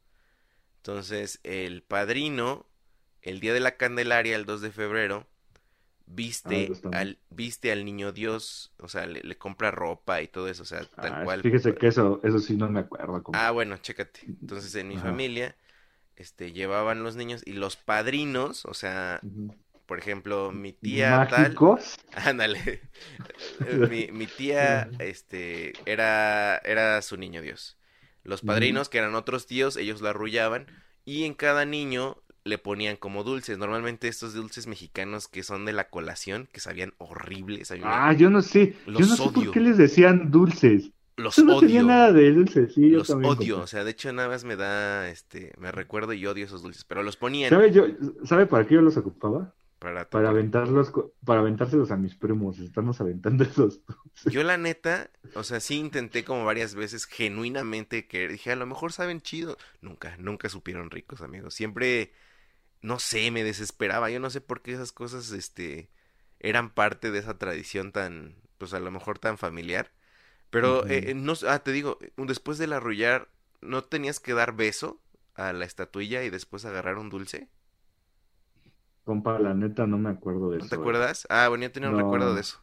[0.78, 2.66] Entonces, el padrino,
[3.22, 5.28] el día de la Candelaria, el 2 de febrero,
[6.10, 6.92] viste Ah, bien.
[6.92, 10.68] al, viste al niño Dios, o sea, le, le compra ropa y todo eso, o
[10.68, 11.42] sea, tal Ah, cual.
[11.42, 13.24] fíjese que eso, eso sí no me acuerdo.
[13.24, 13.46] compa.
[13.46, 14.22] Ah, bueno, chécate.
[14.42, 14.98] Entonces, en mi Ajá.
[14.98, 15.56] familia,
[16.16, 19.26] este, llevaban los niños y los padrinos, o sea,
[19.88, 21.98] por ejemplo, mi tía tal, ¿Mágicos?
[22.12, 22.84] ándale,
[23.84, 27.78] mi, mi tía, este, era, era su niño Dios.
[28.24, 30.68] Los padrinos, que eran otros tíos, ellos lo arrullaban
[31.06, 33.58] y en cada niño le ponían como dulces.
[33.58, 38.42] Normalmente estos dulces mexicanos que son de la colación, que sabían horribles, Ah, yo no
[38.42, 39.52] sé, yo Los no sé por odio.
[39.52, 40.92] qué les decían dulces.
[41.18, 41.88] los Eso no tenía odio.
[41.88, 45.10] nada de dulces, sí, yo Los odio, o sea, de hecho nada más me da,
[45.10, 47.86] este, me recuerdo y odio esos dulces, pero los ponían ¿Sabe yo,
[48.24, 49.54] sabe para qué yo los ocupaba?
[49.80, 50.92] para Para aventarlos,
[51.26, 53.82] para aventárselos a mis primos, estarnos aventando esos.
[54.26, 58.66] Yo la neta, o sea, sí intenté como varias veces genuinamente que dije, a lo
[58.66, 59.58] mejor saben chido.
[59.82, 61.54] Nunca, nunca supieron ricos, amigos.
[61.54, 62.12] Siempre,
[62.82, 64.10] no sé, me desesperaba.
[64.10, 65.90] Yo no sé por qué esas cosas, este,
[66.40, 69.92] eran parte de esa tradición tan, pues a lo mejor tan familiar.
[70.52, 73.30] Pero, eh, eh, no, ah, te digo, después del arrullar,
[73.62, 75.02] ¿no tenías que dar beso
[75.36, 77.50] a la estatuilla y después agarrar un dulce?
[79.04, 80.68] Compa, la neta no me acuerdo de ¿No eso.
[80.68, 81.00] te eh.
[81.00, 81.26] acuerdas?
[81.30, 81.96] Ah, bueno, yo tenía un No.
[81.96, 82.60] recuerdo de eso.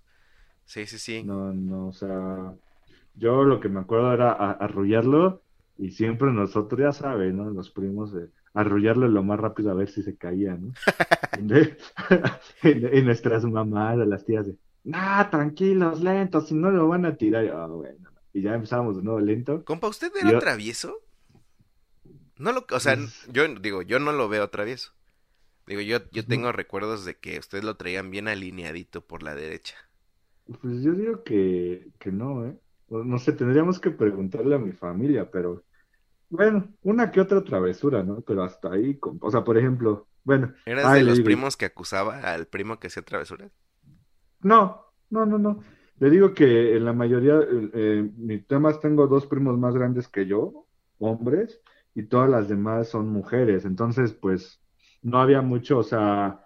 [0.66, 1.28] Sí, sí, sí.
[1.28, 2.54] No, no, o sea,
[3.14, 5.42] yo lo que me acuerdo era arrullarlo
[5.78, 7.50] y siempre nosotros, ya saben, ¿no?
[7.50, 10.72] Los primos, de arrullarlo lo más rápido a ver si se caía, ¿no?
[12.62, 17.44] Y nuestras mamás, las tías de, nah, tranquilos, lentos, si no lo van a tirar.
[17.44, 18.10] Y, "Ah, bueno.
[18.32, 19.64] Y ya empezábamos de nuevo lento.
[19.64, 20.98] Compa, ¿usted era Yo- travieso?
[22.38, 24.92] No lo, o sea, Pues- yo digo, yo no lo veo travieso.
[25.66, 29.74] Digo, yo, yo tengo recuerdos de que ustedes lo traían bien alineadito por la derecha.
[30.60, 32.56] Pues yo digo que, que no, ¿eh?
[32.88, 35.64] No sé, tendríamos que preguntarle a mi familia, pero
[36.28, 38.20] bueno, una que otra travesura, ¿no?
[38.22, 41.64] Pero hasta ahí, o sea, por ejemplo, bueno, ¿Eras ay, de los digo, primos que
[41.64, 43.52] acusaba al primo que hacía travesuras?
[44.40, 45.60] no, no, no, no.
[45.98, 47.40] Le digo que en la mayoría,
[47.74, 50.66] eh, mis temas tengo dos primos más grandes que yo,
[50.98, 51.60] hombres,
[51.94, 54.60] y todas las demás son mujeres, entonces, pues,
[55.02, 56.44] no había mucho, o sea,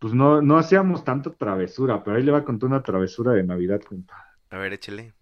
[0.00, 3.44] pues no, no hacíamos tanto travesura, pero ahí le va a contar una travesura de
[3.44, 4.16] Navidad, compa.
[4.50, 5.14] A ver, échale.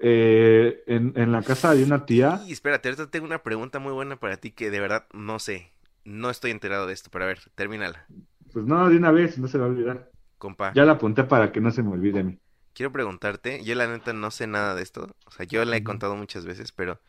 [0.00, 3.92] Eh, en, en la casa de una tía, Y espérate, ahorita tengo una pregunta muy
[3.92, 5.72] buena para ti que de verdad no sé.
[6.04, 8.10] No estoy enterado de esto, pero a ver, termínala.
[8.52, 10.10] pues no, de una vez, no se va a olvidar.
[10.38, 12.40] Compa, Ya la apunté para que no se me olvide a mí.
[12.72, 15.82] quiero preguntarte, yo la neta no sé nada de esto, o sea, yo la he
[15.82, 17.00] contado muchas veces, pero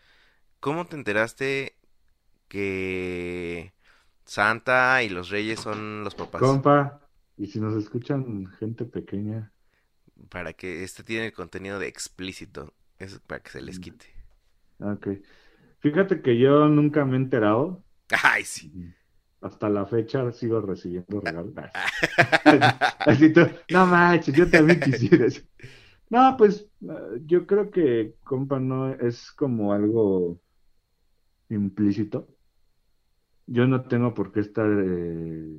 [0.59, 1.77] ¿cómo te enteraste
[2.49, 3.73] que
[4.25, 6.61] Santa y los Reyes son los papás?
[6.63, 9.53] Compa, y si nos escuchan gente pequeña,
[10.29, 14.05] Para que este tiene el contenido de explícito, es para que se les quite.
[14.79, 15.07] ok.
[15.79, 17.83] Fíjate que yo nunca me he enterado.
[18.23, 18.71] Ay, sí.
[19.41, 21.53] Hasta la fecha sigo recibiendo regalos.
[22.99, 25.41] Así tú, no manches, yo también quisiera eso.
[26.11, 30.39] No, pues eh, yo creo que, compa, no es como algo
[31.49, 32.27] implícito.
[33.47, 35.57] Yo no tengo por qué estar, eh,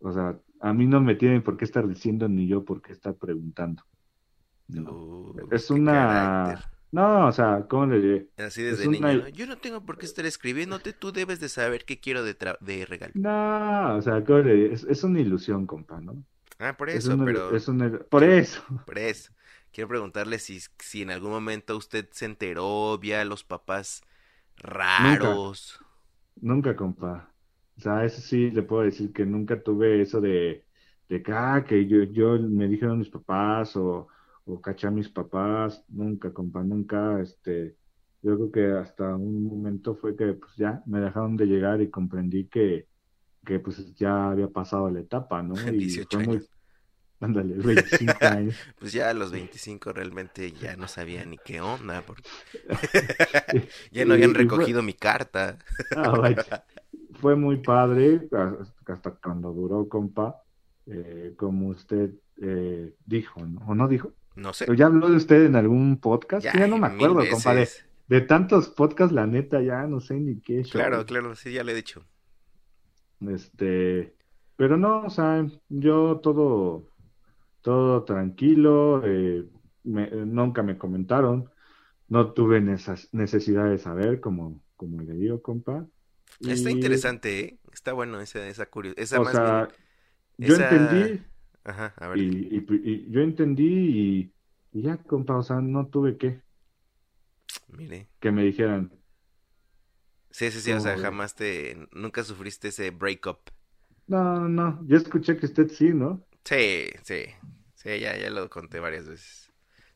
[0.00, 2.92] o sea, a mí no me tienen por qué estar diciendo ni yo por qué
[2.92, 3.82] estar preguntando.
[4.68, 4.92] No.
[4.92, 6.73] Uh, Es una, carácter.
[6.98, 8.28] No, o sea, ¿cómo le diré?
[8.36, 9.16] Así desde Es niño.
[9.16, 9.28] una- ¿no?
[9.28, 12.58] Yo no tengo por qué estar escribiéndote, tú debes de saber qué quiero de, tra-
[12.60, 13.14] de regalo.
[13.14, 14.74] No, o sea, ¿cómo le diré?
[14.74, 16.24] Es, es una ilusión, compa, ¿no?
[16.58, 18.62] Ah, por Es eso, una- pero es una- por eso.
[18.84, 19.32] por eso.
[19.72, 24.02] Quiero preguntarle si, si en algún momento usted se enteró, vio a los papás
[24.56, 25.80] raros.
[26.40, 27.32] Nunca, compa.
[27.76, 30.66] O sea, eso sí le puedo decir que nunca tuve eso de,
[31.08, 34.08] de que, ah, que yo, yo me dijeron mis papás o,
[34.46, 35.84] o caché a mis papás.
[35.88, 37.20] Nunca, compa, nunca.
[37.20, 37.76] Este,
[38.22, 41.90] yo creo que hasta un momento fue que pues ya me dejaron de llegar y
[41.90, 42.88] comprendí que,
[43.44, 45.54] que pues ya había pasado la etapa, ¿no?
[45.72, 46.50] Y 18 fue muy, años.
[47.20, 48.56] ándale, 25 años.
[48.78, 52.22] Pues ya a los 25 realmente ya no sabía ni qué onda, porque
[53.92, 55.58] ya no Y- habían y fue- recogido mi carta.
[55.96, 56.32] Ah.
[57.20, 60.42] Fue muy padre hasta hasta cuando duró, compa,
[60.86, 62.10] eh, como usted
[62.42, 63.60] eh, dijo, ¿no?
[63.66, 64.12] ¿O no dijo?
[64.36, 64.66] No sé.
[64.76, 66.44] ¿Ya habló de usted en algún podcast?
[66.44, 70.62] Ya, no me acuerdo, compa, de, tantos podcasts, la neta, ya no sé ni qué
[70.64, 70.72] show.
[70.80, 72.04] Claro, claro, sí, ya le he dicho.
[73.20, 74.14] Este,
[74.56, 76.88] pero no, o sea, yo todo,
[77.62, 79.44] todo tranquilo, eh,
[79.84, 81.50] me- nunca me comentaron,
[82.08, 85.86] no tuve necesidad de saber, como, como le digo, compa.
[86.40, 87.58] Está Y- interesante, ¿eh?
[87.72, 89.02] Está bueno esa, esa curiosidad.
[89.02, 89.68] Esa O más sea,
[90.36, 91.22] bien- yo esa- entendí
[91.64, 92.24] Ajá, a ver.
[92.24, 93.64] y, y- y yo entendí
[94.72, 96.42] y, y ya, compa, o sea, no tuve que,
[97.68, 98.08] Mire.
[98.20, 98.90] que me dijeran,
[100.30, 101.76] Sí, sí, sí, o sea, jamás te...
[101.92, 103.50] Nunca sufriste ese breakup.
[104.06, 106.24] no, no, yo escuché que usted sí, ¿no?
[106.44, 107.26] Sí, sí.
[107.74, 109.43] Sí, ya, ya lo conté varias veces.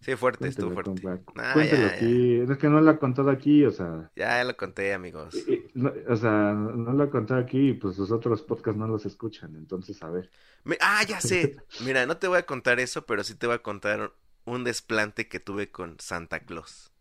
[0.01, 1.03] Sí, fuerte, estuvo fuerte.
[1.03, 2.19] compa, Ah, cuéntelo ya,
[2.53, 5.51] es que no lo ha contado aquí, o sea, Ya, lo conté, amigos.
[5.75, 9.07] no, o sea, no lo ha contado aquí y pues los otros podcasts no los
[9.07, 10.31] escuchan, entonces, a ver,
[10.65, 11.57] Me- Ah, ya sé.
[11.79, 14.13] Mira, no te voy a contar eso, pero sí te voy a contar
[14.45, 16.93] un desplante que tuve con Santa Claus.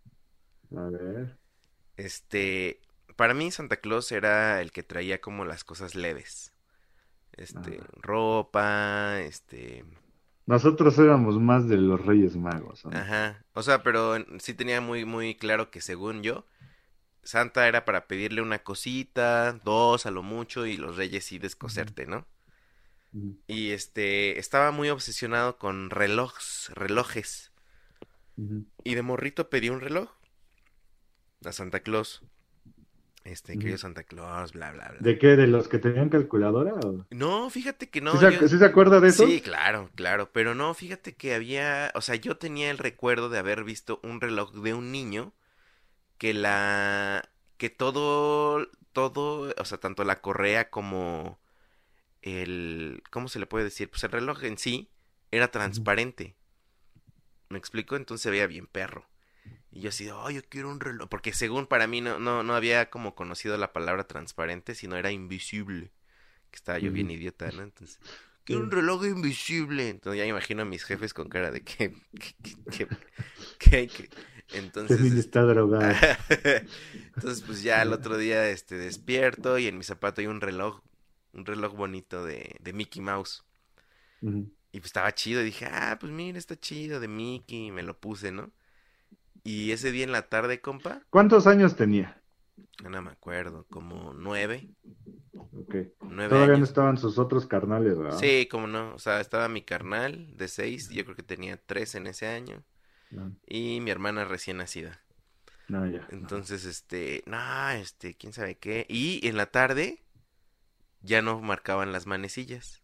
[0.76, 1.38] a ver,
[1.96, 2.82] Este,
[3.16, 6.54] para mí Santa Claus era el que traía como las cosas leves.
[7.34, 7.88] Este, Ajá.
[8.02, 9.86] ropa, este,
[10.48, 12.98] nosotros éramos más de los Reyes Magos, ¿no?
[12.98, 13.44] ajá.
[13.54, 16.46] O sea, pero sí tenía muy, muy claro que según yo,
[17.22, 22.08] Santa era para pedirle una cosita, dos a lo mucho, y los reyes sí descoserte,
[22.08, 22.26] ¿no?
[23.48, 27.52] Y este, estaba muy obsesionado con relojes, relojes.
[28.84, 30.10] Y de morrito pedí un reloj
[31.44, 32.24] a Santa Claus.
[33.28, 35.00] Este, querido Santa Claus, bla, bla, bla.
[35.02, 35.36] ¿De qué?
[35.36, 36.74] ¿De los que tenían calculadora?
[36.76, 37.06] o?
[37.12, 38.14] No, fíjate que no.
[38.14, 39.26] ¿Sí, se, yo- sí se acuerda de eso?
[39.28, 43.40] Sí, claro, claro, pero no, fíjate que había, o sea, yo tenía el recuerdo de
[43.40, 45.34] haber visto un reloj de un niño
[46.18, 51.40] que la, que todo, todo, o sea, tanto la correa como
[52.22, 53.90] el, ¿cómo se le puede decir?
[53.90, 54.90] Pues el reloj en sí
[55.32, 56.36] era transparente.
[57.50, 57.96] ¿Me explico?
[57.96, 59.06] Entonces se veía bien perro.
[59.78, 61.08] Y yo así, oh, yo quiero un reloj.
[61.10, 65.12] Porque según para mí no, no, no había como conocido la palabra transparente, sino era
[65.12, 65.92] invisible.
[66.52, 67.12] Que estaba yo bien Ujú.
[67.12, 67.64] idiota, ¿no?
[67.64, 68.00] Entonces,
[68.46, 69.90] quiero un reloj invisible.
[69.90, 72.36] Entonces ya me imagino a mis jefes con cara de que, que,
[72.70, 72.90] que,
[73.60, 74.10] que- que-
[74.52, 76.08] entonces, está drogado.
[77.14, 80.82] entonces, pues ya el otro día este despierto y en mi zapato hay un reloj,
[81.34, 83.44] un reloj bonito de, de Mickey Mouse.
[84.72, 87.84] Y pues estaba chido, y dije, ah, pues mira, está chido de Mickey, y me
[87.84, 88.52] lo puse, ¿no?
[89.48, 92.22] Y ese día en la tarde, compa, ¿Cuántos años tenía?
[92.84, 94.72] no me acuerdo, como nueve,
[95.54, 95.76] Ok.
[96.10, 98.20] nueve Todavía no estaban sus otros carnales, ¿verdad?
[98.20, 101.96] Sí, como no, o sea, estaba mi carnal de seis, yo creo que tenía tres
[101.96, 102.64] en ese año,
[103.12, 105.04] No, y mi hermana recién nacida.
[105.70, 106.08] no, ya.
[106.10, 108.86] Entonces, este, no, este, quién sabe qué.
[108.90, 110.04] Y en la tarde
[111.02, 112.84] ya no marcaban las manecillas.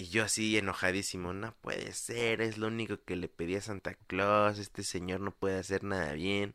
[0.00, 3.92] Y yo así enojadísimo, no puede ser, es lo único que le pedí a Santa
[4.06, 6.54] Claus, este señor no puede hacer nada bien.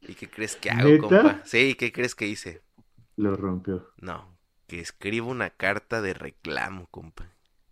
[0.00, 0.98] ¿Y qué crees que hago, ¿Neta?
[0.98, 1.40] compa?
[1.44, 2.62] Sí, ¿qué crees que hice?
[3.16, 3.92] Lo rompió.
[4.00, 7.28] No, que escribo una carta de reclamo, compa.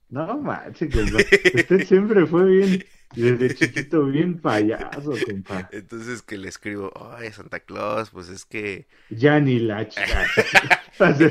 [0.08, 1.18] No manches, compa.
[1.52, 2.84] Usted siempre fue bien,
[3.16, 5.68] desde chiquito, bien payaso, compa.
[5.72, 10.26] Entonces que le escribo, ay, Santa Claus, pues es que Ya ni la chica.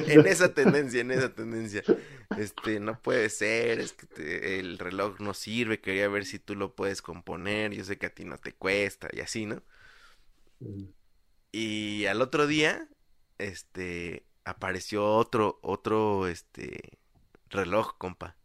[0.06, 1.86] en esa tendencia, en esa tendencia.
[2.36, 6.56] Este, no puede ser, es que te- el reloj no sirve, quería ver si tú
[6.56, 9.62] lo puedes componer, yo sé que a ti no te cuesta y así, ¿no?
[11.52, 12.88] Y al otro día,
[13.38, 16.98] este, apareció otro, otro, este,
[17.50, 18.38] reloj, compa.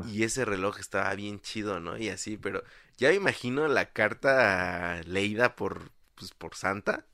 [0.00, 1.96] Y ese reloj estaba bien chido, ¿no?
[1.98, 2.62] Y así, pero
[2.98, 7.06] ya me imagino la carta leída por, pues, por Santa.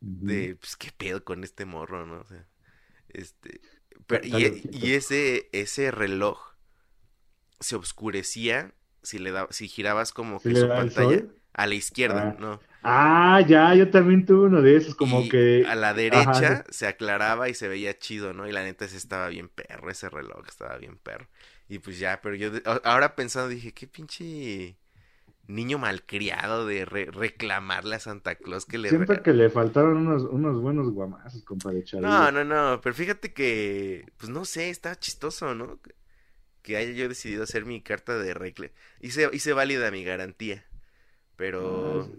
[0.00, 2.20] De pues qué pedo con este morro, ¿no?
[2.20, 2.46] O sea,
[3.08, 3.60] este
[4.06, 4.38] pero- Está
[4.70, 6.38] y, ese ese reloj
[7.60, 11.24] se oscurecía si le da, si girabas como ¿Sí que su pantalla?
[11.54, 12.36] A la izquierda, Ah.
[12.38, 12.60] ¿no?
[12.82, 15.64] Ah, ya, yo también tuve uno de esos, como Y que...
[15.66, 16.64] a la derecha Ajá.
[16.68, 18.46] se aclaraba y se veía chido, ¿no?
[18.46, 21.26] Y la neta ese estaba bien perro, ese reloj estaba bien perro.
[21.68, 24.76] Y pues ya, pero yo de- ahora pensando dije, qué pinche
[25.48, 30.24] niño malcriado de re- reclamarle a Santa Claus que le Siento que le faltaron unos,
[30.24, 32.08] unos buenos guamazos, compadre Charillo.
[32.08, 35.80] No, no, no, pero fíjate que, pues no sé, está chistoso, ¿no?
[36.62, 38.72] Que haya yo decidido hacer mi carta de reclamo.
[39.00, 40.64] Hice, hice válida mi garantía,
[41.36, 42.10] pero...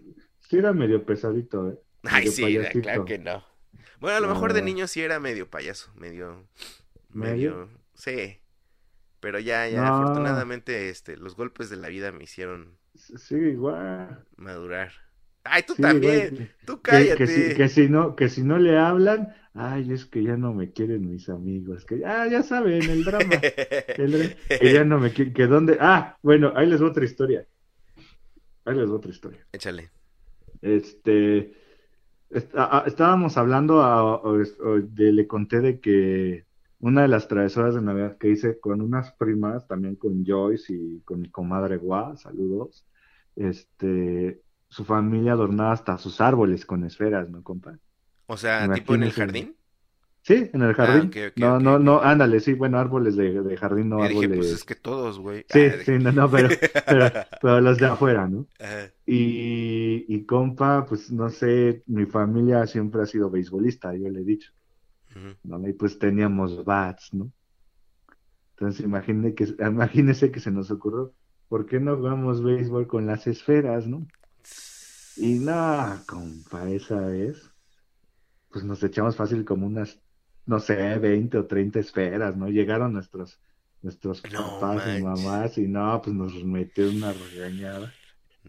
[0.48, 1.80] Sí era medio pesadito, ¿eh?
[2.04, 2.82] Ay, medio sí, payasito.
[2.82, 3.44] claro que no.
[4.00, 4.64] Bueno, a lo mejor de Ah.
[4.64, 6.48] niño sí era medio payaso, medio...
[7.10, 7.56] ¿Medio?
[7.58, 7.70] Medio...
[7.96, 8.40] Sí.
[9.20, 9.96] Pero ya, ya, No.
[9.98, 12.78] afortunadamente, este, los golpes de la vida me hicieron
[13.16, 14.24] Sí, igual.
[14.38, 14.92] madurar.
[15.44, 17.16] Ay, tú Sí, también, tú Que, cállate.
[17.16, 20.54] que si, que si no, que si no le hablan, ay, es que ya no
[20.54, 23.42] me quieren mis amigos, que ah, ya saben, el drama,
[23.98, 27.48] el que ya no me quieren, que dónde, ah, bueno, ahí les va otra historia,
[28.66, 29.40] ahí les va otra historia.
[29.54, 29.90] Échale.
[30.62, 31.54] Este,
[32.30, 34.22] estábamos hablando, a-
[34.82, 36.46] de, le conté de que
[36.80, 41.02] una de las travesuras de Navidad que hice con unas primas, también con Joyce y
[41.02, 42.86] con mi comadre Gua, saludos,
[43.38, 47.80] este, su familia adornaba hasta sus árboles con esferas, ¿no, compa?
[48.28, 49.14] O sea, tipo en el Imagínese.
[49.14, 49.58] jardín.
[50.24, 51.16] Sí, en el jardín.
[51.16, 54.30] ok, ok, no, no, no, ándale, sí, bueno, árboles de, de jardín, no Yo dije,
[54.30, 54.38] árboles.
[54.38, 55.46] pues es que todos, güey.
[55.50, 56.50] Sí, Ah, sí, no, no, pero,
[56.88, 57.06] pero,
[57.42, 58.48] pero los de afuera, ¿no?
[58.60, 58.92] Ajá.
[59.06, 64.26] Y, y compa, pues no sé, mi familia siempre ha sido beisbolista, yo le he
[64.26, 64.52] dicho.
[65.44, 65.68] ¿no?
[65.68, 67.32] Y pues teníamos bats, ¿no?
[68.56, 71.14] Entonces imagine que, imagínese que se nos ocurrió,
[71.48, 74.08] ¿por qué no jugamos béisbol con las esferas, no?
[75.16, 77.52] Y no, compa, esa vez,
[78.50, 80.02] pues nos echamos fácil como unas,
[80.46, 82.50] no sé, 20 o 30 esferas, ¿no?
[82.50, 83.42] Llegaron nuestros,
[83.82, 87.94] nuestros No papás y mamás y no, pues nos metió una regañada.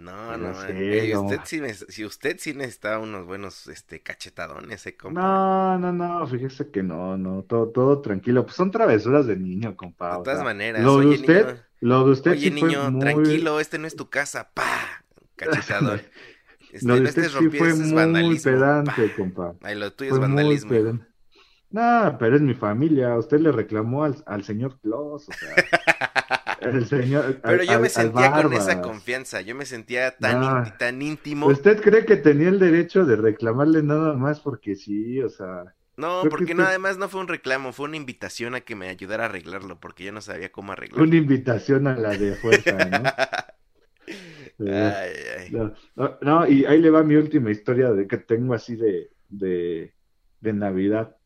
[0.00, 1.22] No, Ya no, sé, no.
[1.22, 5.20] usted sí me- si usted sí necesitaba unos buenos este cachetadones, eh, compa.
[5.20, 8.44] No, no, no, fíjese que no, no, todo, todo tranquilo.
[8.44, 10.12] Pues son travesuras de niño, compa.
[10.12, 12.50] de o todas sea, maneras, lo de oye, usted, niño, lo de usted oye, sí
[12.50, 15.04] fue niño, muy- tranquilo, este no es tu casa, pa,
[15.36, 16.00] cachetadón.
[16.70, 19.14] Este, Lo de no usted estés sí fue ese es muy vandalismo, pedante, pa.
[19.16, 19.54] compa.
[19.62, 20.70] Ay, lo tuyo Fue es vandalismo.
[21.70, 23.16] No, pero es mi familia.
[23.16, 25.54] Usted le reclamó al, al señor Claus, o sea,
[26.60, 30.64] el señor, Pero al- yo me sentía con esa confianza, yo me sentía tan, No.
[30.78, 31.46] tan íntimo.
[31.46, 35.20] ¿Usted cree que tenía el derecho de reclamarle nada más porque sí?
[35.22, 38.76] O sea, No, porque no, además no fue un reclamo, fue una invitación a que
[38.76, 41.04] me ayudara a arreglarlo, porque yo no sabía cómo arreglarlo.
[41.06, 43.02] una invitación a la de fuerza, ¿no?
[44.60, 45.12] Eh, Ay,
[45.44, 45.50] ay.
[45.52, 49.10] No, no, no, y ahí le va mi última historia de que tengo así de,
[49.28, 49.94] de,
[50.40, 51.16] de Navidad.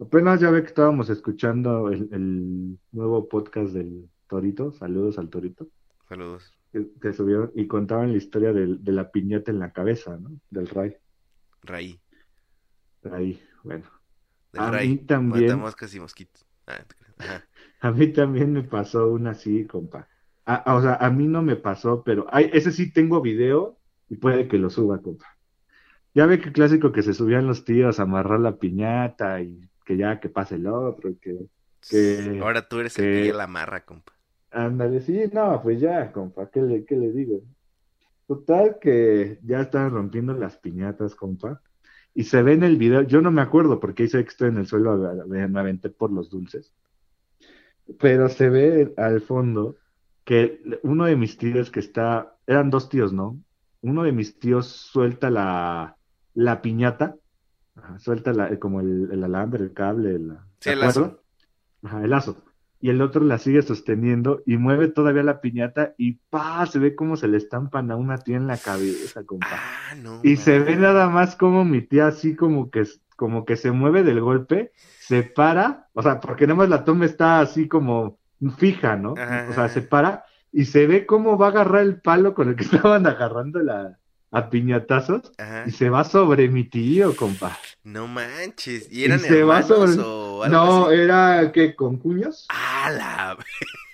[0.00, 5.68] Apenas ya ve que estábamos escuchando el, el nuevo podcast del Torito, saludos al Torito,
[6.08, 6.52] Saludos.
[6.72, 10.30] que, que subieron y contaban la historia del- de, la piñata en la cabeza, ¿no?
[10.50, 10.94] Del Ray.
[11.62, 12.00] Raí.
[13.10, 13.84] Ahí, bueno.
[14.52, 14.88] Del A Ray.
[14.88, 15.46] mí también.
[15.46, 16.44] Matamoscas y mosquitos.
[16.66, 16.84] Ah.
[17.80, 20.08] A mí también me pasó una así, compa.
[20.44, 23.78] A- a- o sea, a mí no me pasó, pero ay, ese sí tengo video
[24.08, 25.26] y puede que lo suba, compa.
[26.14, 29.96] Ya ve que clásico que se subían los tíos a amarrar la piñata y que
[29.96, 31.38] ya que pase el otro, que
[31.88, 34.12] Que- Ahora tú eres el que- la amarra, compa.
[34.50, 37.40] Ándale, sí, no, pues ya, compa, ¿qué le, qué le digo?
[38.26, 41.62] Total que ya estaban rompiendo las piñatas, compa.
[42.14, 44.66] Y se ve en el video, yo no me acuerdo porque que estoy en el
[44.66, 46.72] suelo, me aventé por los dulces.
[47.98, 49.76] Pero se ve al fondo
[50.24, 53.40] que uno de mis tíos que está, eran dos tíos, ¿no?
[53.80, 55.96] Uno de mis tíos suelta la,
[56.34, 57.16] la piñata,
[57.76, 61.22] ajá, suelta la, como el, el alambre, el cable, la, Sí, ¿de el lazo.
[61.82, 62.36] Ajá, el lazo.
[62.80, 66.64] Y el otro la sigue sosteniendo y mueve todavía la piñata y ¡pa!
[66.66, 69.48] Se ve cómo se le estampan a una tía en la cabeza, compa.
[69.50, 70.20] Ah, no.
[70.22, 72.84] Y se ve nada más como mi tía así como que,
[73.16, 77.04] como que se mueve del golpe, se para, o sea, porque nada más la toma
[77.04, 78.18] está así como
[78.56, 79.14] fija, ¿no?
[79.18, 82.48] Ajá, O sea, se para y se ve cómo va a agarrar el palo con
[82.48, 83.98] el que estaban agarrando la,
[84.30, 85.64] a piñatazos Ajá.
[85.66, 87.58] y se va sobre mi tío, compa.
[87.84, 88.90] No manches.
[88.92, 90.94] ¿Y Y eran se va sobre- o algo No, así?
[90.96, 92.46] era que con cuños.
[92.50, 93.38] ¡Ah, la...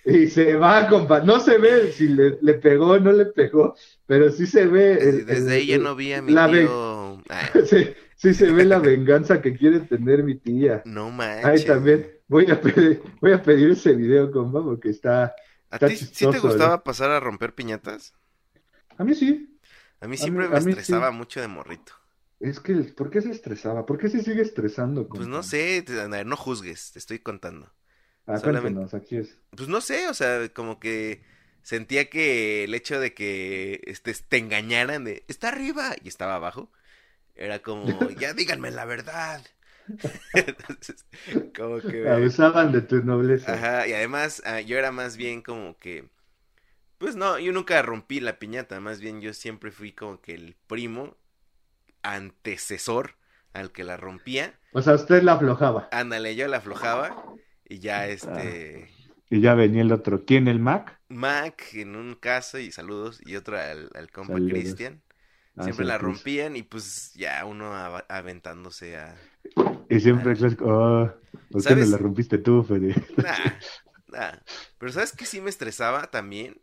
[0.06, 1.20] Y se va, compa.
[1.20, 3.74] No se ve si le, le pegó o no le pegó,
[4.06, 4.94] pero sí se ve.
[4.94, 7.22] el- Desde el- ahí ya no vi a mi la ve- tío...
[7.28, 10.82] Ay, Sí, sí se ve la venganza que quiere tener mi tía.
[10.84, 11.44] no manches.
[11.46, 15.34] Ahí también voy a pedir, voy a pedir ese video, compa, porque está.
[15.70, 16.82] ¿A ti sí te chistoso, gustaba ¿no?
[16.84, 18.12] pasar a romper piñatas?
[18.98, 19.53] A mí sí.
[20.04, 20.68] A mí A siempre mí- me sí.
[20.68, 21.92] estresaba mucho de morrito.
[22.40, 23.86] Es que, ¿por qué se estresaba?
[23.86, 27.18] ¿Por qué se sigue estresando, Pues no sé, te- a ver, no juzgues, te estoy
[27.20, 27.72] contando.
[28.26, 29.38] Ah, solamente- aquí es.
[29.56, 31.22] Pues no sé, o sea, como que
[31.62, 36.70] sentía que el hecho de que este, te engañaran de, está arriba y estaba abajo,
[37.34, 37.86] era como,
[38.20, 39.42] ya díganme la verdad.
[40.34, 41.04] Entonces,
[41.56, 42.08] como que...
[42.10, 43.52] Abusaban de tu nobleza.
[43.54, 46.08] Ajá, y además ah, yo era más bien como que...
[47.04, 50.56] Pues no, yo nunca rompí la piñata, más bien yo siempre fui como que el
[50.66, 51.18] primo
[52.02, 53.16] antecesor
[53.52, 54.58] al que la rompía.
[54.72, 55.86] O sea, usted la aflojaba.
[55.92, 57.14] Ándale, yo la aflojaba
[57.68, 58.88] y ya este...
[59.28, 60.24] Y ya venía el otro.
[60.24, 60.98] ¿Quién, el Mac?
[61.10, 64.36] Mac en un caso y saludos y otro al, al compa.
[64.36, 65.02] Cristian.
[65.58, 67.70] Ah, Siempre sí, la rompían y pues ya uno
[68.08, 69.14] aventándose a...
[69.90, 71.12] Y siempre el clásico, oh,
[71.50, 71.88] ¿por qué ¿Sabes?
[71.90, 72.94] la rompiste tú, Fede?
[73.16, 73.52] Nah,
[74.08, 74.32] nah.
[74.78, 76.60] Pero ¿sabes qué sí me estresaba también?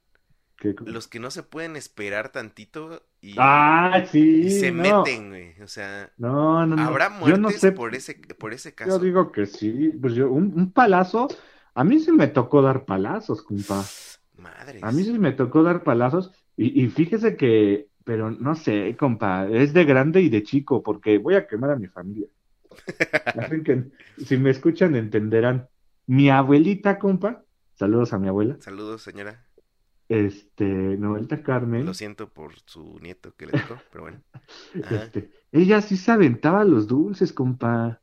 [0.62, 4.20] ¿Qué- Los que no se pueden esperar tantito y, Ah, sí.
[4.47, 4.99] y se no.
[5.03, 5.62] meten, güey.
[5.62, 6.82] O sea, No, no, no.
[6.84, 7.72] ¿habrá Yo muertes no sé.
[7.72, 8.99] por ese por ese Yo caso?
[8.99, 9.91] digo que sí.
[10.01, 11.28] Pues yo, un, un palazo.
[11.74, 13.84] A mí sí me tocó dar palazos, compa.
[14.38, 14.84] Madres.
[14.84, 16.32] A mí sí me tocó dar palazos.
[16.57, 21.18] Y, y fíjese que, pero no sé, compa, es de grande y de chico, porque
[21.18, 22.28] voy a quemar a mi familia.
[23.36, 23.91] Así que
[24.26, 25.68] si me escuchan entenderán.
[26.07, 27.45] Mi abuelita, compa,
[27.76, 29.45] saludos a mi abuela, Saludos, señora.
[30.12, 34.20] Este, abuelita Carmen, Lo siento por su nieto que le tocó, pero bueno.
[34.91, 37.99] Este, ella sí se aventaba los dulces, compa.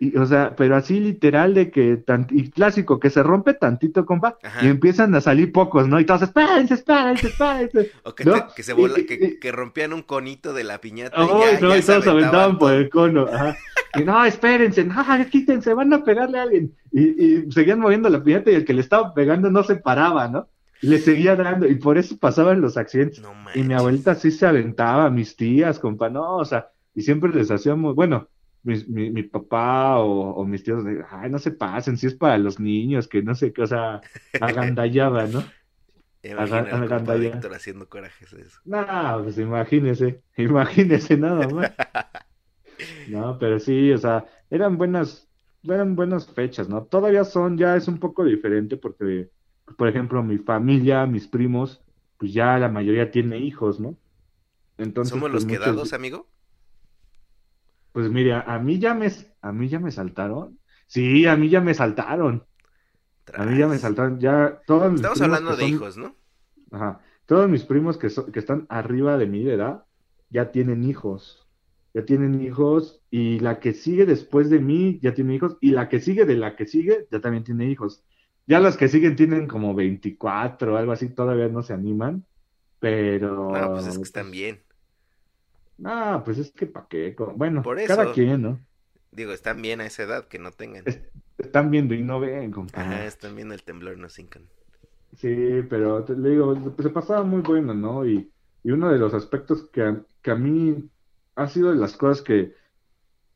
[0.00, 4.38] Y, o sea, pero así literal de que, y clásico, que se rompe tantito, compa,
[4.44, 4.64] Ajá.
[4.64, 5.98] y empiezan a salir pocos, ¿no?
[5.98, 7.90] Y todos, espérense, espérense, espérense.
[8.04, 8.34] O que, ¿No?
[8.34, 11.26] te- que se vola, Y- que, y- que rompían un conito de la piñata y
[11.26, 13.26] ya, no, ya y se todos se aventaban aventaban por el cono.
[13.26, 13.56] Ajá.
[13.98, 16.72] Y no, espérense, no, quítense, van a pegarle a alguien.
[16.92, 20.28] Y, y seguían moviendo la piñata y el que le estaba pegando no se paraba,
[20.28, 20.46] ¿no?
[20.80, 23.20] Le seguía dando, y por eso pasaban los accidentes.
[23.20, 27.32] No Y mi abuelita sí se aventaba, mis tías, compa, no, o sea, y siempre
[27.32, 28.28] les hacíamos, bueno,
[28.62, 32.38] mis- mi, mi papá o, o mis tíos, ay, no se pasen, si es para
[32.38, 34.04] los niños, que no sé qué, o sea,
[34.38, 35.54] agandallaba, ¿no?
[36.22, 36.80] Imagina.
[37.18, 38.60] Víctor haciendo corajes eso.
[38.64, 41.72] No, pues imagínese, imagínese nada más.
[43.04, 45.28] No, pero sí, o sea, eran buenas,
[45.62, 46.84] eran buenas fechas, ¿no?
[46.86, 49.30] Todavía son, ya es un poco diferente porque,
[49.76, 51.82] por ejemplo, mi familia, mis primos,
[52.16, 53.96] pues ya la mayoría tiene hijos, ¿no?
[54.76, 56.28] Entonces, ¿Somos pues los muchos- quedados, amigo?
[57.92, 59.10] Pues mira, a mí ya me,
[59.40, 60.58] a mí ya me saltaron.
[60.86, 62.44] Sí, a mí ya me saltaron.
[63.34, 66.14] A mí ya me saltaron, ya todos mis Estamos hablando de son- hijos, ¿no?
[66.70, 67.00] Ajá.
[67.26, 69.84] Todos mis primos que, so- que están arriba de mi edad
[70.30, 71.46] ya tienen hijos.
[71.94, 75.88] Ya tienen hijos y la que sigue después de mí ya tiene hijos y la
[75.88, 78.04] que sigue de la que sigue ya también tiene hijos.
[78.48, 82.24] Ya los que siguen tienen como 24 o algo así, todavía no se animan,
[82.80, 83.52] pero...
[83.52, 84.62] No, pues es que están bien.
[85.84, 87.14] Ah, pues es que pa' qué.
[87.36, 88.60] Bueno, Por cada quien, ¿no?
[89.12, 90.84] Digo, están bien a esa edad, que no tengan.
[90.86, 91.00] Es-
[91.38, 92.88] Están viendo y no ven, compadre.
[92.88, 94.48] Ajá, están viendo el temblor, no cincan.
[95.16, 98.04] Sí, pero te le digo, pues, se pasaba muy bueno, ¿no?
[98.06, 98.32] Y,
[98.62, 100.90] y uno de los aspectos que a, que a mí
[101.36, 102.54] ha sido de las cosas que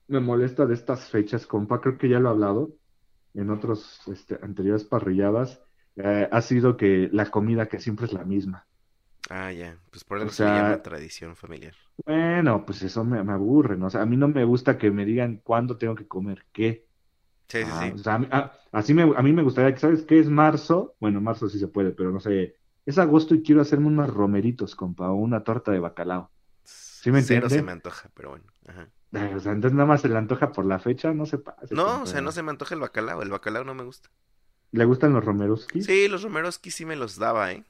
[0.09, 2.77] me molesta de estas fechas, compa, creo que ya lo he hablado
[3.35, 5.63] en otros este, anteriores parrilladas,
[5.97, 8.67] eh, ha sido que la comida que siempre es la misma.
[9.31, 9.79] Ah, ya.
[9.91, 11.75] Pues por O algo se sea- llama tradición familiar.
[12.05, 13.87] Bueno, pues eso me, me aburre, ¿no?
[13.87, 16.89] O sea, a mí no me gusta que me digan cuándo tengo que comer qué.
[17.49, 17.95] Sí, sí, Ah, sí.
[17.95, 20.29] o sea, a mí, a- así me, a mí me gustaría que, ¿sabes qué es
[20.31, 20.97] marzo?
[21.01, 22.57] Bueno, marzo sí se puede, pero no sé.
[22.87, 26.33] Es agosto y quiero hacerme unos romeritos, compa, o una torta de bacalao.
[27.13, 27.49] me Cero entiende?
[27.49, 28.53] se me antoja, pero bueno.
[28.67, 28.91] Ajá.
[29.13, 32.03] O sea, entonces nada más se le antoja por la fecha, no se pase, No,
[32.03, 33.21] o sea, no se me antoja el bacalao.
[33.23, 34.09] El bacalao no me gusta.
[34.71, 35.67] ¿Le gustan los romeros?
[35.81, 37.65] Sí, los romeroski sí me los daba, ¿eh?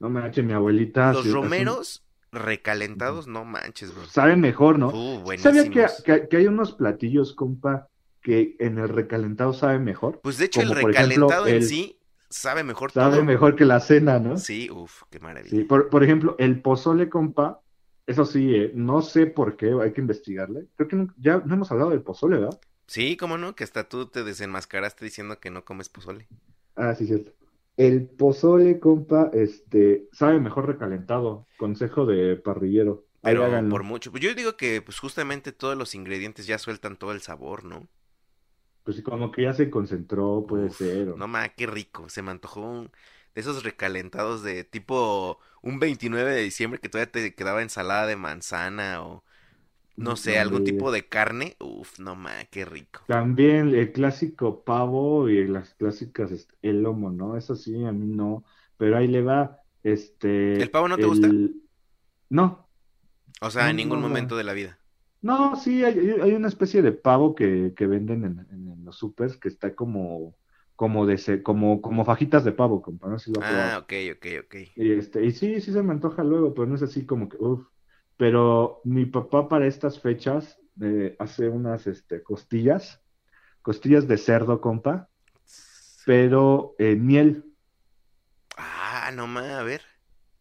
[0.00, 1.12] No manches, mi abuelita.
[1.12, 4.04] Los romeros recalentados, no manches, bro.
[4.06, 4.88] Saben mejor, ¿no?
[4.88, 7.86] Uh, ¿Sabía que, que- que hay unos platillos, compa,
[8.20, 10.20] que en el recalentado saben mejor?
[10.22, 13.24] Pues de hecho, el ejemplo, recalentado en el- sí sabe mejor Sabe todo.
[13.24, 14.38] mejor que la cena, ¿no?
[14.38, 15.50] Sí, uff, qué maravilla.
[15.56, 17.60] Sí, por, por ejemplo, el pozole, compa,
[18.06, 20.68] eso sí, eh, no sé por qué, hay que investigarle.
[20.76, 22.60] Creo que no- ya no hemos hablado del pozole, ¿verdad?
[22.86, 26.28] Sí, cómo no, que hasta tú te desenmascaraste diciendo que no comes pozole.
[26.76, 27.32] Ah, sí, cierto.
[27.76, 31.48] El pozole, compa, este, sabe mejor recalentado.
[31.56, 33.06] Consejo de parrillero.
[33.22, 33.78] Ahí Pero háganlo.
[33.78, 34.10] por mucho.
[34.12, 37.88] Pues yo digo que pues justamente todos los ingredientes ya sueltan todo el sabor, ¿no?
[38.84, 41.08] Pues sí, como que ya se concentró, puede Uf, ser.
[41.10, 42.08] o- No ma, qué rico.
[42.08, 42.90] Se me antojó un
[43.34, 48.16] de esos recalentados de tipo un 29 de diciembre que todavía te quedaba ensalada de
[48.16, 49.24] manzana o
[49.96, 51.56] no sé, algún tipo de carne.
[51.60, 53.02] Uf, no ma, qué rico.
[53.06, 57.36] También el clásico pavo y las clásicas, este, el lomo, ¿no?
[57.36, 58.44] Eso sí, a mí no.
[58.76, 60.64] Pero ahí le va, este...
[60.64, 61.38] ¿El pavo no te gusta?
[62.30, 62.68] No,
[63.42, 64.18] O sea, en ningún no, no.
[64.18, 64.78] momento de la vida.
[65.22, 68.96] No, sí, hay, hay una especie de pavo que, que venden en, en- en los
[68.98, 70.36] supers que está como,
[70.82, 73.40] como de como, como fajitas de pavo, compa, no si lo.
[73.40, 74.54] Ah, ok, ok, ok.
[74.74, 77.36] Y, este, y sí, sí se me antoja luego, pero no es así como que,
[77.38, 77.68] uff.
[78.16, 83.00] Pero mi papá para estas fechas eh, hace unas este, costillas,
[83.62, 85.08] costillas de cerdo, compa,
[86.04, 87.44] pero eh, miel,
[88.56, 89.82] Ah, no más, a ver.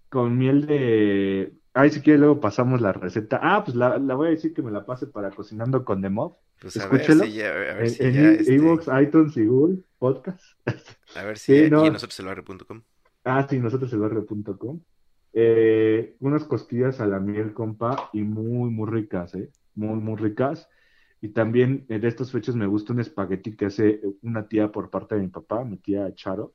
[0.09, 1.53] con miel de...
[1.73, 3.39] Ay, si quiere luego pasamos la receta.
[3.41, 6.09] Ah, pues la, la voy a decir que me la pase para cocinando con The
[6.09, 6.35] Mob.
[6.59, 7.23] Pues Escúchelo.
[7.23, 10.43] si En, si i- este, iVoox, iTunes y Google Podcast.
[11.15, 11.85] a ver si Sí, no.
[11.85, 12.27] en nosotros el.
[13.23, 14.01] Ah, sí, nosotros el.
[15.33, 19.49] Eh, unas costillas a la miel, compa, y muy, muy ricas, ¿eh?
[19.75, 20.67] Muy, muy ricas.
[21.21, 24.89] Y también eh, de estas fechas me gusta un espagueti que hace una tía por
[24.89, 26.53] parte de mi papá, mi tía Charo.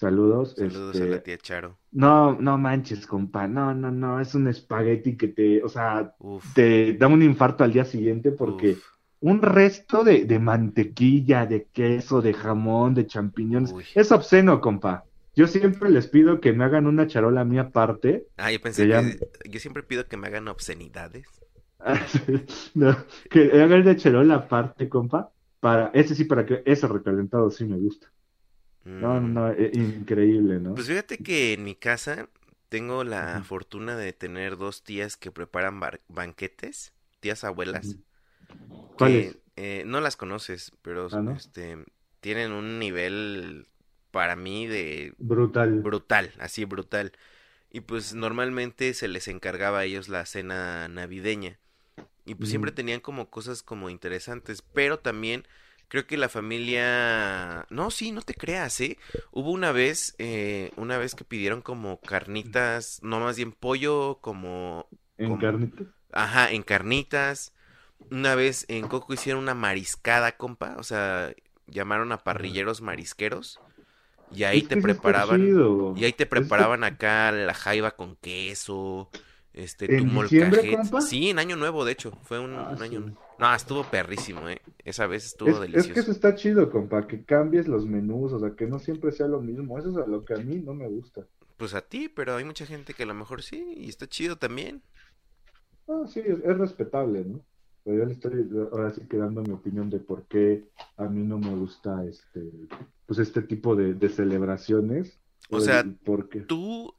[0.00, 0.54] Saludos.
[0.56, 1.78] Saludos este, a la tía Charo.
[1.92, 3.46] No, no manches, compa.
[3.46, 4.18] No, no, no.
[4.18, 8.32] Es un espagueti que te, o sea, Uf, te da un infarto al día siguiente
[8.32, 8.84] porque uf,
[9.20, 13.72] un resto de, de mantequilla, de queso, de jamón, de champiñones.
[13.72, 13.84] uy.
[13.94, 15.04] Es obsceno, compa.
[15.36, 18.26] Yo siempre les pido que me hagan una charola mía aparte.
[18.38, 19.02] Ah, yo pensé que ya-
[19.50, 21.26] yo siempre pido que me hagan obscenidades.
[22.74, 22.96] No,
[23.30, 25.30] que hagan de charola aparte, compa.
[25.60, 28.10] Para, ese sí, para que ese recalentado sí me gusta.
[28.84, 30.74] No, no, no, eh, increíble, ¿no?
[30.74, 32.28] Pues fíjate que en mi casa
[32.68, 37.98] tengo la fortuna de tener dos tías que preparan banquetes, tías abuelas.
[38.96, 39.38] ¿Cuáles?
[39.56, 41.32] eh, no las conoces, pero Ah, ¿no?
[41.36, 41.84] este
[42.20, 43.66] tienen un nivel
[44.10, 45.84] para mí de Brutal.
[45.84, 47.12] brutal, así brutal.
[47.70, 51.58] Y pues normalmente se les encargaba a ellos la cena navideña.
[52.26, 55.46] Y pues siempre tenían como cosas como interesantes, pero también
[55.90, 57.66] creo que la familia...
[57.70, 58.98] No, sí, no te creas, ¿eh?
[59.32, 64.88] Hubo una vez, eh, una vez que pidieron como carnitas, no más bien pollo, como...
[65.18, 65.84] ¿En como- carnita?
[66.12, 67.54] Ajá, en carnitas.
[68.10, 70.76] Una vez en Coco hicieron una mariscada, compa.
[70.78, 71.34] O sea,
[71.68, 73.62] llamaron a parrilleros marisqueros.
[74.30, 75.52] Y ahí Es te preparaban...
[75.52, 75.94] chido.
[75.94, 79.10] Y ahí te preparaban acá la jaiba con queso,
[79.60, 81.00] este, tu ¿En diciembre, compa?
[81.00, 83.04] Sí, en Año Nuevo, de hecho, fue un, Ah, un año.
[83.06, 83.14] sí.
[83.38, 84.60] No, estuvo perrísimo, eh.
[84.84, 86.00] Esa vez estuvo Es, es que delicioso.
[86.00, 89.40] eso está chido, compa, que cambies los menús, o sea, que no siempre sea lo
[89.40, 89.78] mismo.
[89.78, 91.26] Eso es a lo que a mí no me gusta.
[91.56, 94.36] Pues a ti, pero hay mucha gente que a lo mejor sí, y está chido
[94.36, 94.82] también.
[95.88, 97.40] Ah, sí, es, es respetable, ¿no?
[97.84, 100.64] Pero yo le estoy ahora sí que dando mi opinión de por qué
[100.96, 102.40] a mí no me gusta este,
[103.06, 105.18] pues este tipo de, de celebraciones.
[105.48, 106.94] O sea, porque Tú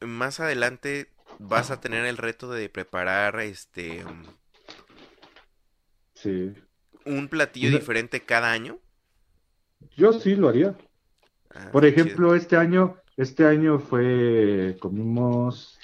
[0.00, 1.08] más adelante
[1.38, 4.04] vas a tener el reto de preparar este
[6.14, 6.52] sí,
[7.04, 8.78] un platillo diferente cada año.
[9.96, 10.76] yo sí lo haría.
[11.50, 11.92] Ah, Por chido.
[12.02, 15.78] ejemplo, este año, este año fue, comimos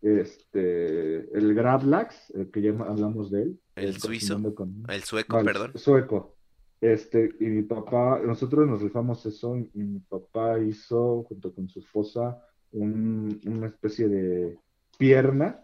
[0.00, 3.60] este, el Gravlax, el que ya hablamos de él.
[3.76, 4.54] ¿El el suizo?
[4.54, 5.72] con- el sueco, perdón.
[5.76, 6.36] Sueco.
[6.80, 11.80] Este, y mi papá, nosotros nos rifamos eso, y mi papá hizo, junto con su
[11.80, 12.42] esposa,
[12.72, 14.58] un- una especie de
[14.98, 15.60] pierna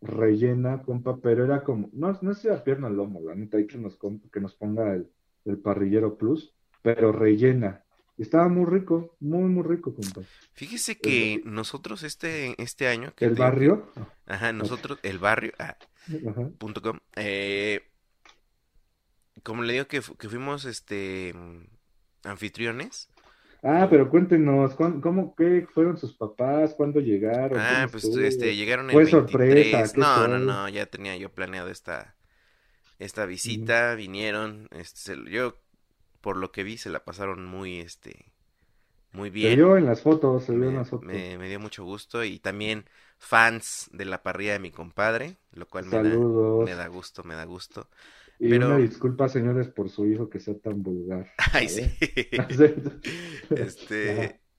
[0.00, 3.66] rellena, compa, pero era como, no, no es la pierna al lomo, la neta, hay
[3.66, 3.98] que nos,
[4.32, 5.08] que nos ponga el,
[5.44, 7.82] el parrillero plus, pero rellena.
[8.18, 10.22] Estaba muy rico, muy, muy rico, compa.
[10.54, 13.90] Fíjese que nosotros este, este año que El te barrio,
[14.24, 15.76] Ajá, nosotros, el barrio, ah,
[16.26, 17.82] ajá, punto com, eh,
[19.42, 21.34] como le digo que, que fuimos este
[22.24, 23.10] anfitriones,
[23.62, 26.74] Ah, pero cuéntenos, ¿cuán- ¿cómo, qué fueron sus papás?
[26.74, 27.66] ¿Cuándo llegaron?
[27.66, 28.16] ah, ¿Cómo pues estuvo?
[28.16, 29.90] este, llegaron el ¿Fue sorpresa?
[29.90, 30.40] 23, ¿Qué no, no, fue?
[30.40, 32.16] no, ya tenía yo planeado esta,
[32.98, 35.56] esta visita, vinieron, este, se- yo,
[36.20, 38.32] por lo que vi, se la pasaron muy, este,
[39.12, 41.24] muy Se bien, vio en las fotos, se vio en me, las fotos.
[41.24, 42.88] me- me dio mucho gusto, y también
[43.18, 46.22] fans de la parrilla de mi compadre, lo cual me da,
[46.58, 47.88] me da gusto, me da gusto.
[48.38, 51.30] Y pero- una disculpa, señores, por su hijo que sea tan vulgar.
[51.52, 51.90] Ay, sí.
[53.50, 54.40] Este.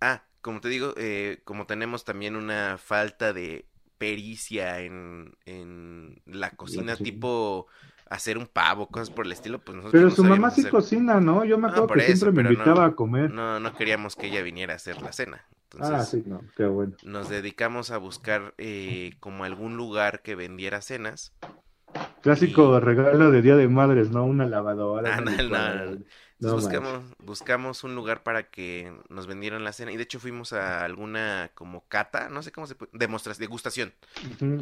[0.00, 3.66] Ah, como te digo, eh, como tenemos también una falta de
[3.98, 7.68] pericia en, en la cocina, tipo
[8.10, 10.72] hacer un pavo, cosas por el estilo, pues nosotros Pero no su mamá sí hacer.
[10.72, 11.44] cocina, ¿no?
[11.44, 13.30] Yo me Ah, acuerdo que eso, siempre me no- invitaba a comer.
[13.30, 15.44] No, no queríamos que ella viniera a hacer la cena.
[15.78, 16.96] ah, sí, no, qué bueno.
[17.04, 21.32] nos dedicamos a buscar eh, como algún lugar que vendiera cenas.
[22.22, 24.24] Clásico regalo de Día de Madres, ¿no?
[24.24, 25.16] Una lavadora.
[25.16, 25.98] Ah, no,
[26.38, 29.92] no, buscamos, buscamos un lugar para que nos vendieran la cena.
[29.92, 33.92] Y de hecho fuimos a alguna como cata, no sé cómo se puede, demostración, degustación.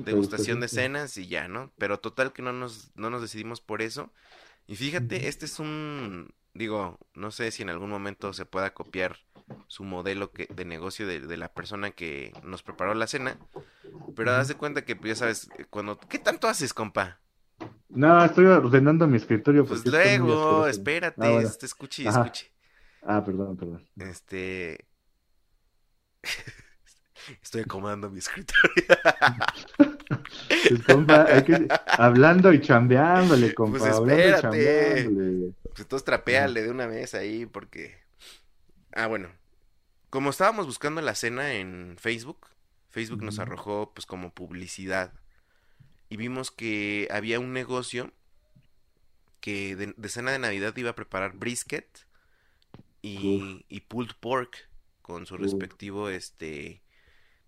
[0.04, 1.70] Degustación de cenas y ya, ¿no?
[1.78, 4.12] Pero total que no nos, no nos decidimos por eso.
[4.66, 9.16] Y fíjate, este es un, digo, no sé si en algún momento se pueda copiar
[9.66, 13.38] su modelo que, de negocio de, de la persona que nos preparó la cena.
[14.14, 17.20] Pero haz de cuenta que, pues, ya sabes, cuando, ¿qué tanto haces, compa?
[17.88, 19.64] No, estoy ordenando mi escritorio.
[19.66, 21.48] Pues luego, espérate, Ah, bueno.
[21.48, 22.20] este, escuche Ajá.
[22.20, 22.52] escuche.
[23.02, 23.88] Ah, perdón, perdón.
[23.96, 24.86] Este.
[27.42, 28.84] Estoy acomodando mi escritorio.
[30.68, 31.68] Pues, compa, hay que...
[31.86, 33.78] hablando y chambeándole, compa.
[33.78, 35.04] Pues hablando y espérate.
[35.62, 37.96] Pues entonces trapéale de una vez ahí porque...
[38.92, 39.28] Ah, bueno.
[40.10, 42.48] Como estábamos buscando la cena en Facebook,
[42.88, 45.12] Facebook nos arrojó pues como publicidad.
[46.10, 48.12] Y vimos que había un negocio
[49.40, 51.86] que de, de cena de Navidad iba a preparar brisket
[53.02, 54.68] y, y pulled pork
[55.02, 56.82] con su respectivo este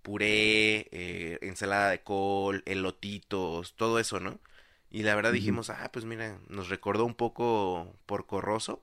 [0.03, 4.41] puré, eh, ensalada de col, elotitos, todo eso, ¿no?
[4.91, 8.83] Y la verdad dijimos, ah, pues mira, nos recordó un poco porcorroso.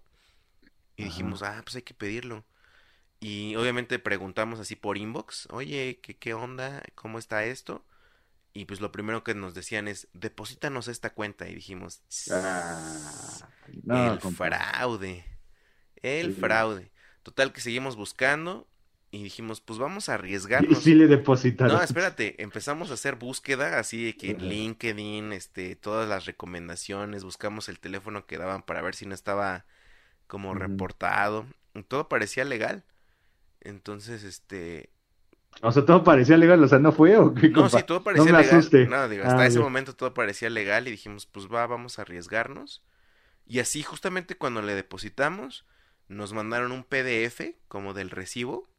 [0.97, 2.45] Y dijimos, ah, pues hay que pedirlo.
[3.21, 6.84] Y obviamente preguntamos así por inbox, oye, ¿qué, qué onda?
[6.95, 7.84] ¿Cómo está esto?
[8.53, 11.47] Y pues lo primero que nos decían es, deposítanos esta cuenta.
[11.47, 13.49] Y dijimos, Ah,
[13.83, 14.45] no, el compa.
[14.47, 15.25] fraude.
[16.01, 16.41] El Sí.
[16.41, 16.91] fraude.
[17.23, 18.67] Total que seguimos buscando
[19.11, 20.81] y dijimos, pues vamos a Y arriesgarnos.
[20.83, 21.77] sí le depositaron.
[21.77, 24.49] No, espérate, empezamos a hacer búsqueda, así de que en.
[24.49, 29.65] LinkedIn, este, todas las recomendaciones, buscamos el teléfono que daban para ver si no estaba
[30.27, 31.45] como reportado.
[31.75, 32.83] y todo parecía legal.
[33.61, 34.91] Entonces, este,
[35.61, 37.69] O sea, todo parecía legal, o sea, ¿no fue o qué, no, compa?
[37.69, 38.59] sí, todo parecía no me legal.
[38.59, 38.87] asuste.
[38.87, 42.03] No, digo, hasta Ah, ese momento todo parecía legal y dijimos, pues va, vamos a
[42.03, 42.83] arriesgarnos.
[43.45, 45.65] Y así justamente cuando le depositamos,
[46.07, 48.69] nos mandaron un PDF como del recibo.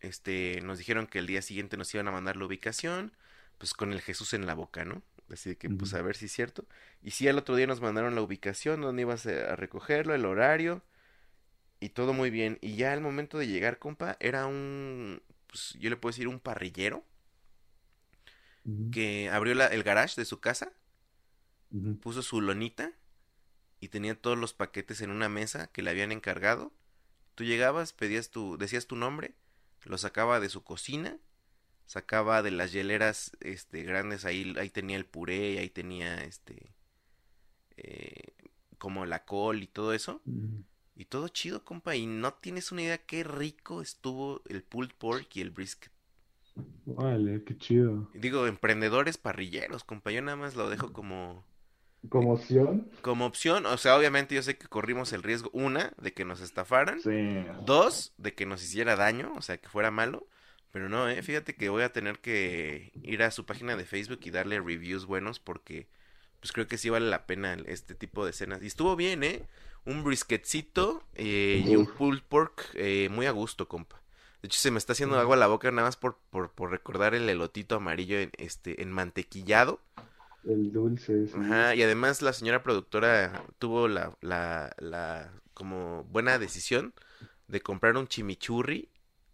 [0.00, 3.12] Este, nos dijeron que el día siguiente nos iban a mandar la ubicación,
[3.58, 5.02] pues con el Jesús en la boca, ¿no?
[5.32, 6.66] Así de que, pues a ver si es cierto.
[7.02, 10.82] Y sí, al otro día nos mandaron la ubicación, dónde ibas a recogerlo, el horario,
[11.80, 12.58] y todo muy bien.
[12.60, 16.40] Y ya al momento de llegar, compa, era un, pues yo le puedo decir un
[16.40, 17.04] parrillero
[18.90, 20.72] que abrió la- el garage de su casa,
[22.00, 22.92] puso su lonita
[23.80, 26.72] y tenía todos los paquetes en una mesa que le habían encargado.
[27.34, 29.34] Tú llegabas, pedías tu, decías tu nombre,
[29.84, 31.18] lo sacaba de su cocina,
[31.86, 36.74] sacaba de las hieleras este grandes, ahí, ahí tenía el puré, ahí tenía este
[37.76, 38.34] eh,
[38.78, 40.22] como la col y todo eso.
[40.96, 45.28] Y todo chido, compa, y no tienes una idea qué rico estuvo el pulled pork
[45.36, 45.92] y el brisket.
[46.86, 48.08] Vale, qué chido.
[48.14, 51.44] Digo, emprendedores parrilleros, compa, yo nada más lo dejo como
[52.08, 52.88] ¿Como opción?
[53.02, 56.40] como opción, o sea, obviamente yo sé que corrimos el riesgo, una, de que nos
[56.40, 57.44] estafaran, Sí.
[57.64, 60.26] dos, de que nos hiciera daño, o sea, que fuera malo,
[60.72, 64.20] pero no, eh, fíjate que voy a tener que ir a su página de Facebook
[64.24, 65.88] y darle reviews buenos porque,
[66.40, 68.62] pues creo que sí vale la pena este tipo de escenas.
[68.62, 69.46] Y estuvo bien, ¿eh?
[69.86, 74.02] Un brisketcito eh, y un pulled pork eh, muy a gusto, compa.
[74.42, 76.70] De hecho, se me está haciendo agua a la boca nada más por, por, por
[76.70, 79.80] recordar el elotito amarillo en, este, en mantequillado.
[80.44, 81.42] El dulce, sí.
[81.42, 86.94] Ajá, y además la señora productora tuvo la, la, la como buena decisión
[87.48, 88.88] de comprar un chimichurri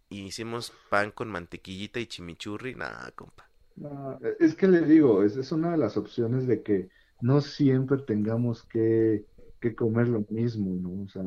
[0.09, 2.75] y hicimos pan con mantequillita y chimichurri.
[2.75, 3.49] Nada, compa.
[3.75, 6.89] No, es que le digo, es, es una de las opciones de que
[7.21, 9.25] no siempre tengamos que,
[9.63, 11.03] que comer lo mismo, ¿no?
[11.03, 11.23] O sea,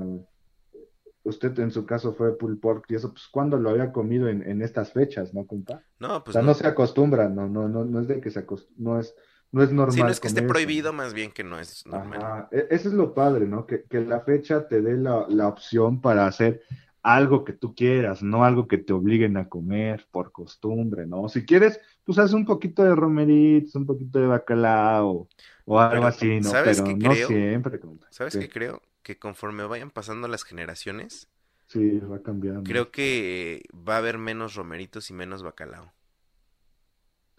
[1.24, 4.43] usted en su caso fue pulled pork y eso, pues, ¿cuándo lo había comido en,
[4.49, 5.82] en estas fechas, no, compa?
[5.99, 6.49] No, O pues sea, no.
[6.49, 9.14] no se acostumbra, no, no, no, no es de que se acost- no es,
[9.53, 11.84] no es normal Sí, no es que esté eso, prohibido, más bien que no es
[11.87, 12.20] normal.
[12.20, 13.66] Ajá, e- eso es lo padre, ¿no?
[13.66, 16.62] Que, que la fecha te dé la, la opción para hacer
[17.03, 21.28] algo que tú quieras, no algo que te obliguen a comer por costumbre, ¿no?
[21.28, 25.28] Si quieres, pues haz un poquito de romeritos, un poquito de bacalao
[25.66, 26.60] o algo Pero, así, ¿no?
[26.60, 27.40] ¿sabes Pero no creo?
[27.56, 27.80] siempre.
[28.10, 28.82] ¿Sabes Sí, qué creo?
[29.02, 31.28] Que conforme vayan pasando las generaciones,
[31.74, 32.62] Sí, va cambiando.
[32.62, 35.92] creo que va a haber menos romeritos y menos bacalao.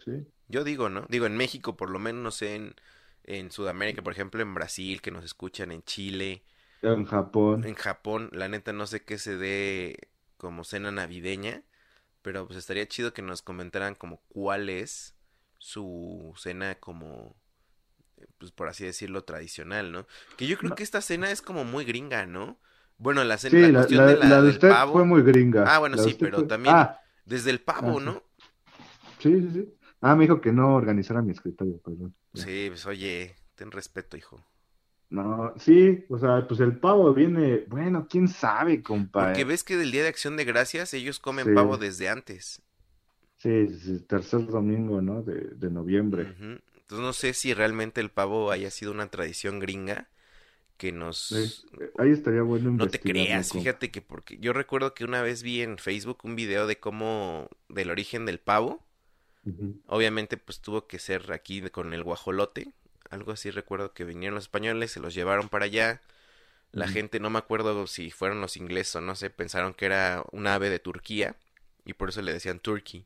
[0.03, 0.27] Sí.
[0.47, 1.05] Yo digo, ¿no?
[1.09, 2.75] Digo, en México, por lo menos, no sé, en,
[3.23, 6.43] en Sudamérica, por ejemplo, en Brasil, que nos escuchan, en Chile,
[6.81, 7.61] En Japón.
[7.61, 11.63] en Japón, la neta no sé qué se dé como cena navideña,
[12.23, 15.15] pero pues estaría chido que nos comentaran como cuál es
[15.59, 17.35] su cena como,
[18.37, 20.07] pues por así decirlo, tradicional, ¿no?
[20.37, 20.75] Que yo creo No.
[20.75, 22.59] que esta cena es como muy gringa, ¿no?
[22.97, 24.93] Bueno, la cena, Sí, la la, cuestión la- de la, la de del usted pavo,
[24.93, 25.63] fue muy gringa.
[25.67, 28.03] Ah, bueno, sí, usted pero fue- también Ah, desde el pavo, ah.
[28.03, 28.23] ¿no?
[29.19, 29.73] sí, sí, sí.
[30.01, 32.13] Ah, me dijo que no organizara mi escritorio, perdón.
[32.33, 34.43] Sí, pues oye, ten respeto, hijo.
[35.09, 39.27] No, sí, o sea, pues el pavo viene, bueno, quién sabe, compa.
[39.27, 41.51] Porque ves que del Día de Acción de Gracias ellos comen Sí.
[41.55, 42.61] pavo desde antes.
[43.37, 43.67] Sí,
[44.07, 45.21] tercer domingo, ¿no?
[45.23, 46.23] De, de noviembre.
[46.23, 46.59] Ujú.
[46.87, 50.09] Entonces no sé si realmente el pavo haya sido una tradición gringa
[50.77, 51.61] que nos...
[51.79, 55.43] eh, Ahí estaría bueno No te creas, fíjate que porque yo recuerdo que una vez
[55.43, 58.85] vi en Facebook un video de cómo, del origen del pavo.
[59.87, 62.73] Obviamente pues tuvo que ser aquí con el guajolote.
[63.09, 66.01] algo así recuerdo que vinieron los españoles, se los llevaron para allá.
[66.73, 70.23] La gente, no me acuerdo si fueron los ingleses o no sé, pensaron que era
[70.33, 71.37] un ave de Turquía
[71.85, 73.05] y por eso le decían turkey.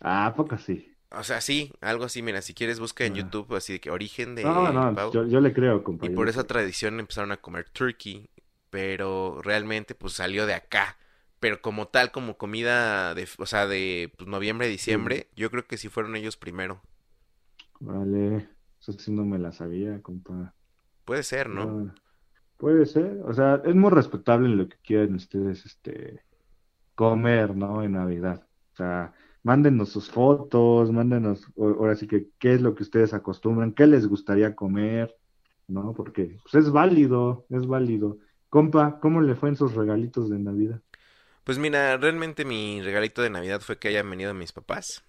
[0.00, 0.97] Ah, poco sí.
[1.10, 3.16] O sea, sí, algo así, mira, si quieres busca en Ah.
[3.16, 6.16] YouTube así de que origen de No, no, yo, yo le creo, Y compañero.
[6.16, 8.28] por esa tradición empezaron a comer turkey,
[8.70, 10.96] pero realmente pues salió de acá.
[11.40, 15.78] Pero como tal, como comida de, o sea, de pues, noviembre, diciembre, yo creo que
[15.78, 16.82] sí fueron ellos primero.
[17.80, 18.48] Vale,
[18.80, 20.54] eso sí no me la sabía, compa.
[21.04, 21.62] Puede ser, ¿no?
[21.62, 21.94] Ah,
[22.58, 26.24] puede ser, o sea, es muy respetable lo que quieran ustedes, este,
[26.94, 27.82] comer, ¿no?
[27.84, 28.46] En Navidad.
[28.74, 33.72] O sea, mándenos sus fotos, mándenos, ahora sí que, qué es lo que ustedes acostumbran,
[33.72, 35.16] qué les gustaría comer,
[35.68, 35.94] ¿no?
[35.94, 38.18] Porque, pues, es válido, es válido.
[38.48, 40.80] Compa, ¿cómo le fue en sus regalitos de Navidad?
[41.44, 45.02] Pues mira, realmente mi regalito de Navidad fue que hayan venido mis papás.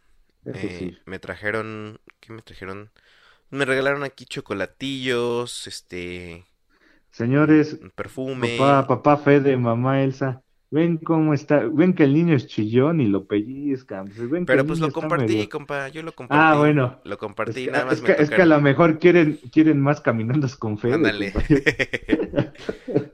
[0.46, 0.98] Eh, sí.
[1.06, 2.92] me trajeron, ¿qué me trajeron?
[3.52, 6.46] Me regalaron aquí chocolatillos, este,
[7.12, 8.58] Señores, perfume.
[8.58, 13.08] papá, papá Fede, mamá Elsa, ven cómo está, ven que el niño es chillón y
[13.08, 16.42] lo pellizcan, pues, ven Pero pues lo compartí, medio- compa, yo lo compartí.
[16.42, 17.00] Ah, bueno.
[17.04, 19.38] Lo Es compartí, que, nada más es me que, es que a lo mejor quieren,
[19.52, 21.34] quieren más caminandos con Fede, Ándale.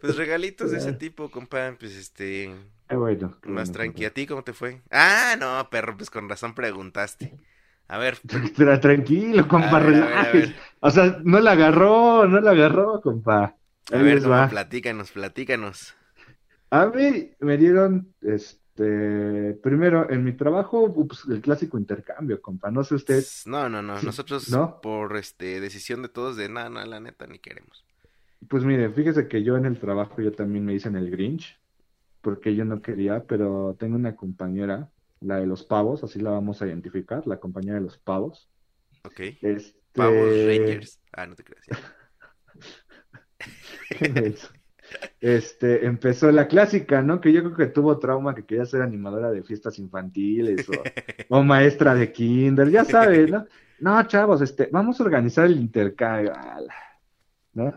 [0.01, 2.53] Pues regalitos de ese tipo, compa, pues este,
[2.87, 4.05] Qué bueno, más bueno, tranqui.
[4.05, 4.81] ¿A ti cómo te fue?
[4.91, 7.33] Ah, no, perro, pues con razón preguntaste.
[7.87, 8.49] A ver, compa.
[8.55, 10.33] Tra- Tranquilo, compa, ver, a ver, a relajes.
[10.33, 10.55] ver.
[10.79, 13.55] O sea, no la agarró, no la agarró, compa.
[13.91, 14.49] a ver, va.
[14.49, 15.95] platícanos, platícanos.
[16.75, 22.69] A mí me dieron, este, primero, en mi trabajo, pues, el clásico intercambio, compa.
[22.69, 24.81] No sé usted, No, no, no, nosotros ¿no?
[24.81, 27.85] por este decisión de todos de nada, no, la neta ni queremos.
[28.49, 31.57] pues mire, fíjese que yo en el trabajo yo también me dicen el Grinch,
[32.21, 36.61] porque yo no quería, pero tengo una compañera, la de los pavos, así la vamos
[36.61, 38.49] a identificar, la compañera de los pavos.
[39.03, 39.19] Ok.
[39.41, 40.99] Este, Pavos Rangers.
[41.13, 41.65] Ah, no te creas.
[44.01, 44.55] ya.
[45.19, 47.19] Este, empezó la clásica, ¿no?
[47.21, 50.73] Que yo creo que tuvo trauma, que quería ser animadora de fiestas infantiles o,
[51.29, 53.45] o maestra de kinder, ya sabes, ¿no?
[53.79, 56.33] No, chavos, este, vamos a organizar el intercambio,
[57.53, 57.73] ¿no?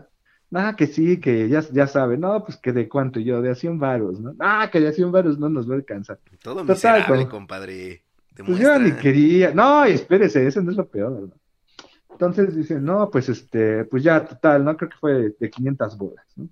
[0.53, 3.55] Ah, que sí, que ya, ya sabe, no, pues que de cuánto yo, de a
[3.55, 4.33] 100 varos, ¿no?
[4.39, 6.19] Ah, que de a 100 varos no nos va a alcanzar.
[6.41, 8.03] Todo Total, miserable, como- compadre.
[8.45, 11.35] Pues yo ni quería, no, espérese, eso no es lo peor, ¿verdad?
[12.09, 14.75] Entonces dicen, no, pues este, pues ya, total, ¿no?
[14.77, 16.47] Creo que fue de 500 bolas, ¿no?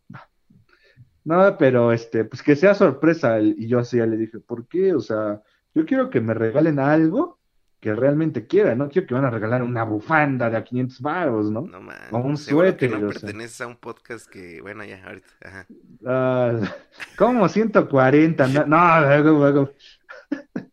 [1.28, 3.42] No, pero este, pues que sea sorpresa.
[3.42, 4.94] Y yo así ya le dije, ¿por qué?
[4.94, 5.42] O sea,
[5.76, 7.38] yo quiero que me regalen algo
[7.82, 11.02] que realmente quiera, no quiero que me van a regalar una bufanda de a 500
[11.02, 11.62] varos, ¿no?
[11.62, 15.04] No man, O un seguro que suéter, no perteneces a un podcast que, bueno, ya,
[15.06, 15.28] ahorita.
[15.44, 15.68] Ajá.
[16.06, 16.62] Ah,
[17.18, 19.72] como 140, no, no, luego.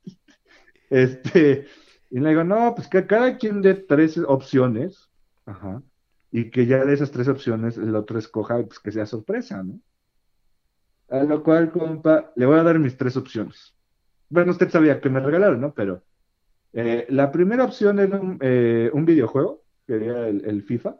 [0.89, 1.67] Este,
[2.11, 5.11] y le digo, no, pues que cada quien dé tres opciones,
[5.45, 5.83] ajá,
[6.31, 9.81] y que ya de esas tres opciones el otro escoja, pues que sea sorpresa, ¿no?
[11.09, 13.75] A lo cual, compa, le voy a dar mis tres opciones.
[14.29, 15.75] Bueno, usted sabía que me regalaron, ¿no?
[15.75, 16.03] Pero
[16.73, 20.97] eh, la primera opción era un, eh, un videojuego, que era el, el FIFA,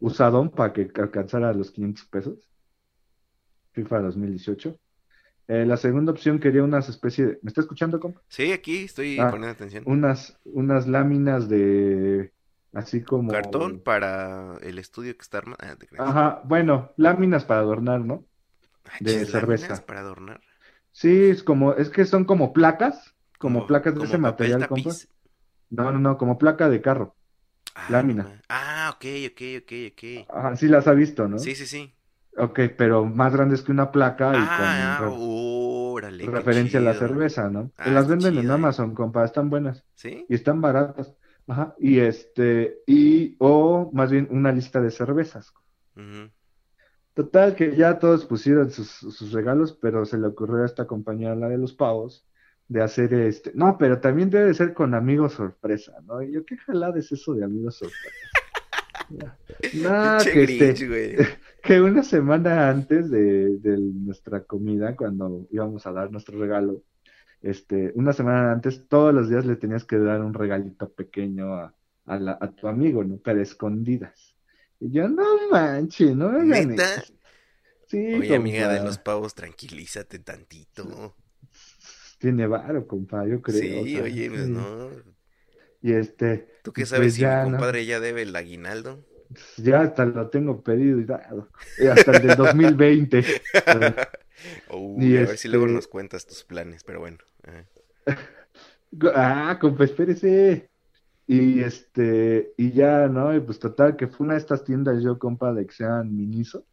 [0.00, 2.48] usadón para que alcanzara los 500 pesos.
[3.72, 4.78] FIFA 2018.
[5.48, 7.38] Eh, la segunda opción quería unas especies de...
[7.42, 8.22] ¿Me está escuchando, compa?
[8.28, 9.82] Sí, aquí estoy Ah, poniendo atención.
[9.86, 12.32] Unas, unas láminas de...
[12.72, 13.30] Así como...
[13.32, 15.58] Cartón para el estudio que está armado.
[15.98, 16.04] Ah.
[16.08, 18.24] Ajá, bueno, láminas para adornar, ¿no?
[18.86, 19.84] Ah, de cerveza.
[19.86, 20.40] para adornar.
[20.92, 24.50] Sí, es como, es que son como placas, como, Como- placas de como ese papel
[24.50, 24.90] material, compa.
[25.70, 27.14] No, no, no, como placa de carro.
[27.74, 28.40] Ah, Lámina.
[28.48, 30.36] Ah, ok, ok, ok, ok.
[30.36, 31.38] Ajá, sí las ha visto, ¿no?
[31.38, 31.92] Sí, sí, sí.
[32.36, 36.82] Ok, pero más grandes que una placa y Ah, con re- órale, qué referencia a
[36.82, 37.70] la cerveza, ¿no?
[37.78, 38.52] Ah, las venden en eh.
[38.52, 39.84] Amazon, compa, están buenas.
[39.94, 40.24] ¿Sí?
[40.28, 41.14] y están baratas.
[41.48, 45.52] Ajá, y este, y, o más bien una lista de cervezas.
[45.96, 46.30] Ujú.
[47.14, 51.34] Total, que ya todos pusieron sus, sus regalos, pero se le ocurrió a esta compañía,
[51.34, 52.26] la de los pavos,
[52.68, 56.22] de hacer este, no, pero también debe ser con amigos sorpresa, ¿no?
[56.22, 58.28] Y yo, ¿qué jalada es eso de amigos sorpresa?
[59.72, 60.92] No, que este, Grinch,
[61.62, 66.82] que una semana antes de, de nuestra comida, cuando íbamos a dar nuestro regalo,
[67.42, 71.74] este, una semana antes, todos los días le tenías que dar un regalito pequeño a,
[72.06, 73.18] a, la- a tu amigo, ¿no?
[73.18, 74.31] Pero escondidas.
[74.82, 76.88] Y yo, no manches, no me hagan ¿Neta?
[76.88, 77.02] eso".
[77.88, 81.16] Sí, Oye, amiga de los pavos, tranquilízate tantito.
[82.18, 83.60] Tiene varo, compa, yo creo.
[83.60, 84.48] Sí, o sea, oye, pues sí.
[84.48, 84.90] no.
[85.82, 87.58] Y este, ¿Tú qué pues sabes si ya, mi ¿no?
[87.58, 89.04] compadre ya debe el aguinaldo?
[89.56, 91.50] ya hasta lo tengo pedido y dado.
[91.76, 93.24] Y hasta el del 2020.
[94.68, 97.18] Uy, Y a ver si luego este- nos cuentas tus planes, pero bueno.
[97.44, 97.66] ajá.
[99.14, 100.70] Ah, compa, espérese.
[101.26, 103.34] Y este, y ya, ¿no?
[103.34, 106.66] Y pues total, que fue una de estas tiendas yo, compa, de que sean Miniso,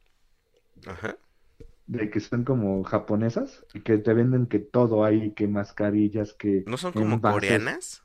[0.87, 1.17] Ajá.
[1.87, 6.63] de que son como japonesas, y que te venden que todo hay, que mascarillas, que
[6.67, 8.03] ¿No son como envases, coreanas?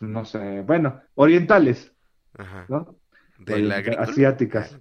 [0.00, 1.92] no sé, bueno, orientales,
[2.34, 2.66] Ajá.
[2.68, 2.96] ¿no?
[3.38, 4.02] ¿De la Orienta- agrícola?
[4.10, 4.78] asiáticas.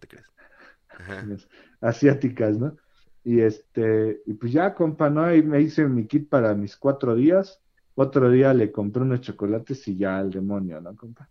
[0.89, 1.36] Ah, no.
[1.36, 1.47] Ajá.
[1.82, 2.78] asiáticas, ¿no?
[3.24, 5.24] Y este, y pues ya, compa, ¿no?
[5.24, 7.61] Ahí me hice mi kit para mis cuatro días.
[8.00, 11.28] Otro día le compré unos chocolates y ya al demonio, ¿no, compa?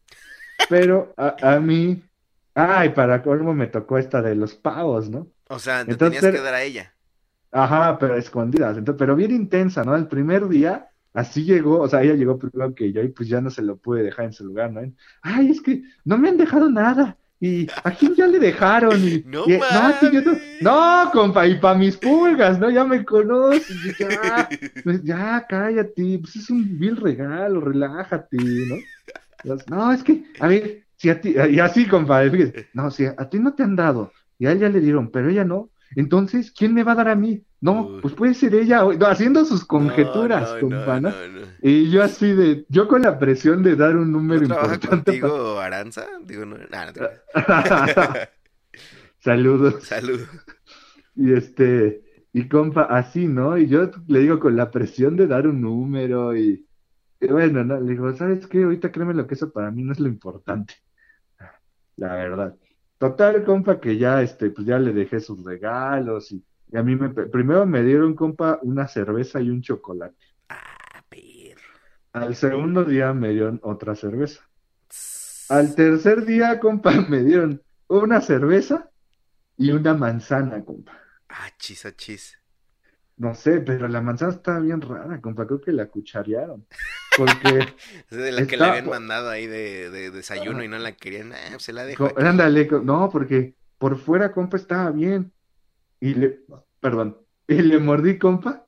[0.68, 2.02] Pero a, a mí,
[2.54, 5.28] ay, para colmo me tocó esta de los pavos, ¿no?
[5.48, 6.92] O sea, te Entonces- tenías que dar a ella.
[7.52, 9.94] Ajá, pero escondidas, entonces, pero bien intensa, ¿no?
[9.94, 13.40] El primer día, así llegó, o sea, ella llegó primero que yo y pues ya
[13.40, 14.80] no se lo pude dejar en su lugar, ¿no?
[15.22, 17.16] Ay, es que no me han dejado nada.
[17.40, 19.04] ¿Y a quién ya le dejaron?
[19.04, 20.20] Y, ¡No y- yo
[20.60, 22.70] no, compa, y para mis pulgas, ¿no?
[22.70, 24.50] Ya me conoces, y ya,
[24.82, 28.84] pues ya, cállate, pues es un vil regalo, relájate, ¿no?
[29.42, 33.06] Pues, No, es que, a ver, si a ti, y así, compa, fíjate, no, si
[33.06, 36.52] a ti no te han dado, y a ella le dieron, pero ella no, entonces,
[36.52, 37.44] ¿quién me va a dar a mí?
[37.60, 38.00] No, Uy.
[38.02, 41.12] pues puede ser ella, haciendo sus conjeturas, No, no, compa, ¿no?
[41.62, 45.20] Y yo así de, yo con la presión de dar un número ¿No trabaja importante.
[45.20, 46.06] contigo Aranza?
[46.24, 46.92] Digo, no, nah,
[49.18, 49.84] Saludos.
[49.84, 50.20] Salud.
[51.16, 52.02] Y este,
[52.32, 53.56] y compa, así, ¿no?
[53.56, 56.66] Y yo le digo con la presión de dar un número y,
[57.20, 57.80] y bueno, ¿no?
[57.80, 58.62] Le digo, ¿sabes qué?
[58.62, 60.74] Ahorita créeme lo que eso para mí no es lo importante.
[61.96, 62.54] La verdad.
[62.98, 66.96] Total, compa, que ya, este, pues ya le dejé sus regalos y, y a mí
[66.96, 70.16] me, primero me dieron, compa, una cerveza y un chocolate.
[70.48, 71.62] Ah, perro.
[72.12, 74.48] Al segundo día me dieron otra cerveza.
[75.48, 78.90] Al tercer día, compa, me dieron una cerveza
[79.56, 81.00] y una manzana, compa.
[81.28, 82.38] Ah, chis, ah, chis.
[83.18, 86.66] No sé, pero la manzana estaba bien rara, compa, creo que la cucharearon.
[87.16, 87.66] Porque,
[88.10, 91.32] Es de la que le habían mandado ahí de, de desayuno y no la querían.
[91.32, 91.94] Ah, se la aquí.
[92.16, 95.32] ándale, no, porque por fuera, compa, estaba bien.
[96.06, 96.38] Y le,
[96.78, 98.64] perdón, y le mordí, compa,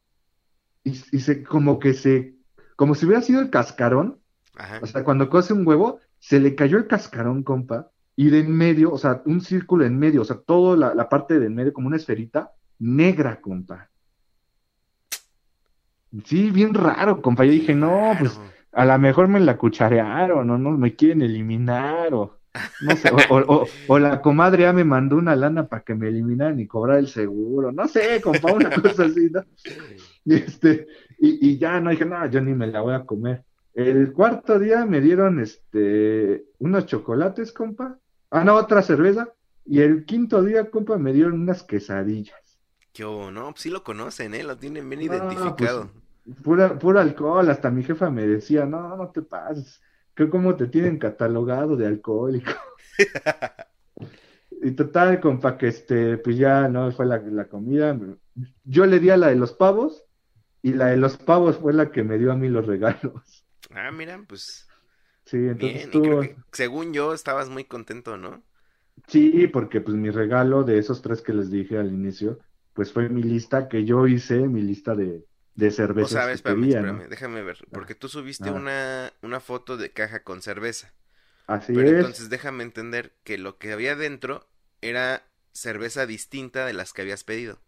[0.82, 2.34] y, y se, como que se,
[2.74, 4.18] como si hubiera sido el cascarón,
[4.56, 4.80] Ajá.
[4.82, 8.50] o sea, cuando cose un huevo, se le cayó el cascarón, compa, y de en
[8.56, 11.54] medio, o sea, un círculo en medio, o sea, toda la, la parte de en
[11.54, 13.88] medio, como una esferita, negra, compa.
[16.24, 17.44] Sí, bien raro, compa.
[17.44, 18.40] Yo dije, no, pues
[18.72, 22.37] a lo mejor me la cucharearon, o no me quieren eliminar, o
[22.80, 25.94] no sé, o, o- o- o la comadre ya me mandó una lana para que
[25.94, 29.44] me eliminaran y cobrar el seguro, no sé, compa, una cosa así, ¿no?
[30.24, 30.86] Y este,
[31.18, 33.44] y, y ya no dije, no, yo ni me la voy a comer.
[33.74, 37.98] El cuarto día me dieron este unos chocolates, compa.
[38.30, 39.32] Ah, no, otra cerveza.
[39.64, 42.58] Y el quinto día, compa, me dieron unas quesadillas.
[42.92, 43.04] ¿Qué?
[43.04, 44.42] No, pues sí lo conocen, ¿eh?
[44.42, 45.90] Lo tienen bien No, identificado.
[46.42, 49.80] Pura, puro alcohol, hasta mi jefa me decía, no, no te pases,
[50.18, 52.50] que como te tienen catalogado de alcohólico.
[54.60, 57.96] Y total, compa, que este, pues ya no fue la, la comida.
[58.64, 60.04] Yo le di a la de los pavos,
[60.62, 63.46] y la de los pavos fue la que me dio a mí los regalos.
[63.70, 64.68] Ah, mira, pues
[65.26, 65.90] Sí, entonces bien.
[65.90, 68.42] Creo que, según yo, estabas muy contento, ¿no?
[69.06, 72.38] sí, porque pues mi regalo de esos tres que les dije al inicio,
[72.74, 75.26] pues fue mi lista que yo hice, mi lista de,
[75.60, 77.58] de O cervezas sea, espérame, espérame, déjame ver.
[77.72, 78.52] Porque tú subiste Ah.
[78.52, 80.92] una, una foto de caja con cerveza.
[81.48, 81.90] Así Pero es.
[81.90, 84.48] entonces déjame entender que lo que había dentro
[84.82, 87.60] era cerveza distinta de las que habías pedido.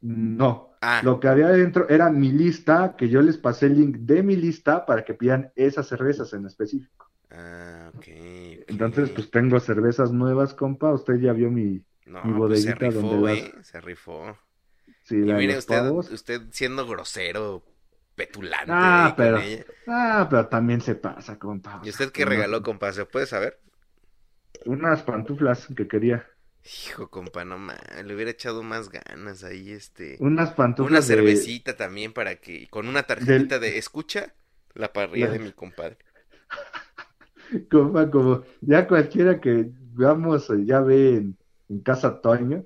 [0.00, 3.96] No, Ah, lo que había dentro era mi lista, que yo les pasé el link
[3.98, 7.10] de mi lista para que pidan esas cervezas en específico.
[7.30, 8.06] ah, ok,
[8.68, 8.68] ok.
[8.68, 10.92] Entonces, pues tengo cervezas nuevas, compa.
[10.92, 13.54] Usted ya vio mi, No, mi pues se bodeguita rifó, donde ¿eh?
[13.62, 14.38] Se rifó.
[15.06, 16.10] Sí, Y mire usted, pavos.
[16.10, 17.64] usted siendo grosero,
[18.14, 19.40] petulante Ah, pero-.
[19.86, 21.80] Ah, pero también se pasa, compa.
[21.80, 22.92] ¿Y usted qué regaló, compa?
[22.92, 23.58] ¿Se puede saber?
[24.66, 26.26] Unas pantuflas que quería.
[26.64, 30.24] Hijo, compa, no mames, le hubiera echado más ganas ahí, este...
[30.30, 31.16] Unas Una pantuflas de...
[31.16, 34.34] cervecita también para que, con una tarjetita de escucha,
[34.74, 35.98] la parrilla La- de mi compadre.
[37.70, 41.38] Compa, como ya cualquiera que veamos, ya ve en,
[41.68, 42.64] en Casa Toño,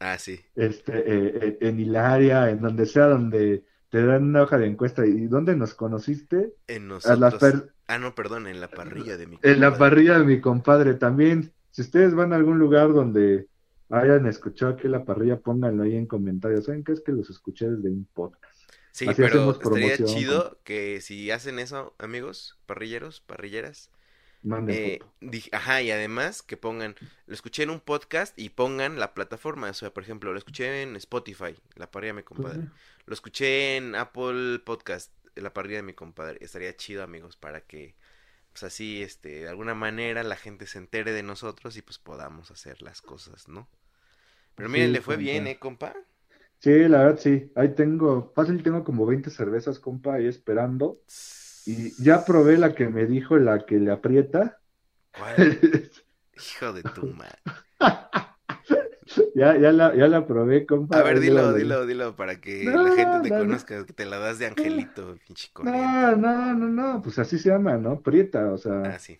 [0.00, 0.40] Ah, sí.
[0.54, 5.06] este, eh, eh, en Hilaria, en donde sea, donde te dan una hoja de encuesta.
[5.06, 6.52] ¿Y dónde nos conociste?
[6.66, 7.40] En A las nosotros.
[7.40, 9.78] per- Ah, no, perdón, en la parrilla de mi En la compadre.
[9.78, 11.52] parrilla de mi compadre también.
[11.70, 13.46] Si ustedes van a algún lugar donde
[13.90, 16.64] hayan escuchado aquí la parrilla, pónganlo ahí en comentarios.
[16.64, 18.54] ¿Saben qué es que los escuché desde un podcast?
[18.90, 23.90] Sí, Así pero estaría chido que si hacen eso, amigos, parrilleros, parrilleras,
[24.66, 25.06] eh,
[25.52, 29.74] ajá, y además que pongan, lo escuché en un podcast y pongan la plataforma, o
[29.74, 32.60] sea, por ejemplo, lo escuché en Spotify, la parrilla de mi Pues, compadre,
[33.06, 37.94] lo escuché en Apple Podcast, la parrilla de mi compadre, estaría chido, amigos, para que
[38.52, 42.50] pues así, este, de alguna manera la gente se entere de nosotros y pues podamos
[42.50, 43.68] hacer las cosas, ¿no?
[44.56, 45.18] Pero miren, Sí, le fue compa.
[45.18, 45.94] bien, ¿eh, compa?
[46.58, 47.52] Sí, la verdad sí.
[47.54, 51.02] Ahí tengo, fácil tengo como 20 cervezas, compa, ahí esperando.
[51.66, 54.60] Y ya probé la que me dijo, la que le aprieta.
[55.12, 55.38] ¿Cuál?
[56.36, 57.38] Hijo de tu madre.
[59.34, 60.98] Ya, ya la, ya la probé, compa.
[61.00, 63.44] A ver, dilo, dilo, dilo, para que No, la gente te no, no.
[63.46, 65.50] conozca, que te la das de angelito, pinche.
[65.62, 68.02] No, no, no, no, pues así se llama, ¿no?
[68.02, 69.18] Prieta, o sea, Ah, sí.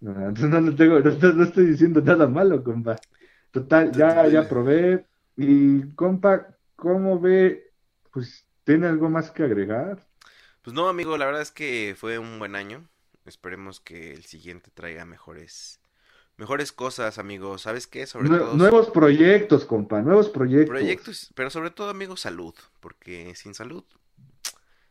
[0.00, 2.96] no, no, tengo, no, estoy- no estoy diciendo nada malo, compa.
[3.52, 5.06] Total, ya, ya probé.
[5.36, 7.72] Y, compa, ¿cómo ve?
[8.12, 10.07] Pues, ¿tiene algo más que agregar?
[10.68, 12.86] Pues no, amigo, la verdad es que fue un buen año.
[13.24, 15.80] Esperemos que el siguiente traiga mejores,
[16.36, 17.56] mejores cosas, amigo.
[17.56, 18.06] ¿Sabes qué?
[18.06, 20.68] Sobre Nue- todo nuevos proyectos, compa, nuevos proyectos.
[20.68, 23.82] proyectos, pero sobre todo, amigo, salud, porque sin salud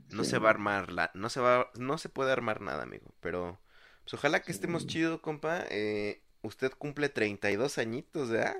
[0.10, 0.32] no Sí.
[0.32, 3.14] se va a armar la, no se va, no se puede armar nada, amigo.
[3.20, 3.60] Pero
[4.04, 5.64] pues ojalá que estemos chido, compa.
[5.70, 8.58] Eh, usted cumple 32 añitos, ¿verdad?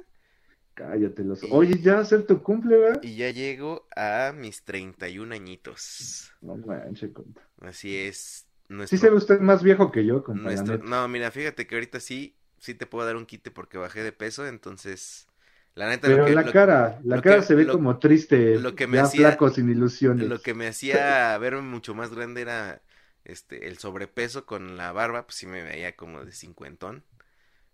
[0.78, 1.42] Cállate los.
[1.44, 3.02] Y- Oye, ya va a ser tu cumple, ¿verdad?
[3.02, 6.32] Y ya llego a mis 31 añitos.
[6.40, 7.42] No manches, compa.
[7.62, 8.46] Así es.
[8.70, 11.76] Sí Nuestro, se ve usted más viejo que yo, compa, nuestro- no, mira, fíjate que
[11.76, 15.26] ahorita sí, sí te puedo dar un quite porque bajé de peso, entonces,
[15.74, 17.74] la neta, Pero lo que, la lo- cara, la lo cara que- se ve lo-
[17.74, 20.28] como triste, lo que me ya hacía- flaco, sin ilusiones.
[20.28, 22.82] lo que me hacía verme mucho más grande era
[23.26, 27.04] este el sobrepeso con la barba, pues sí me veía como de cincuentón.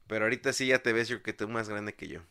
[0.07, 2.21] Pero ahorita sí ya te ves yo que tú más grande que yo.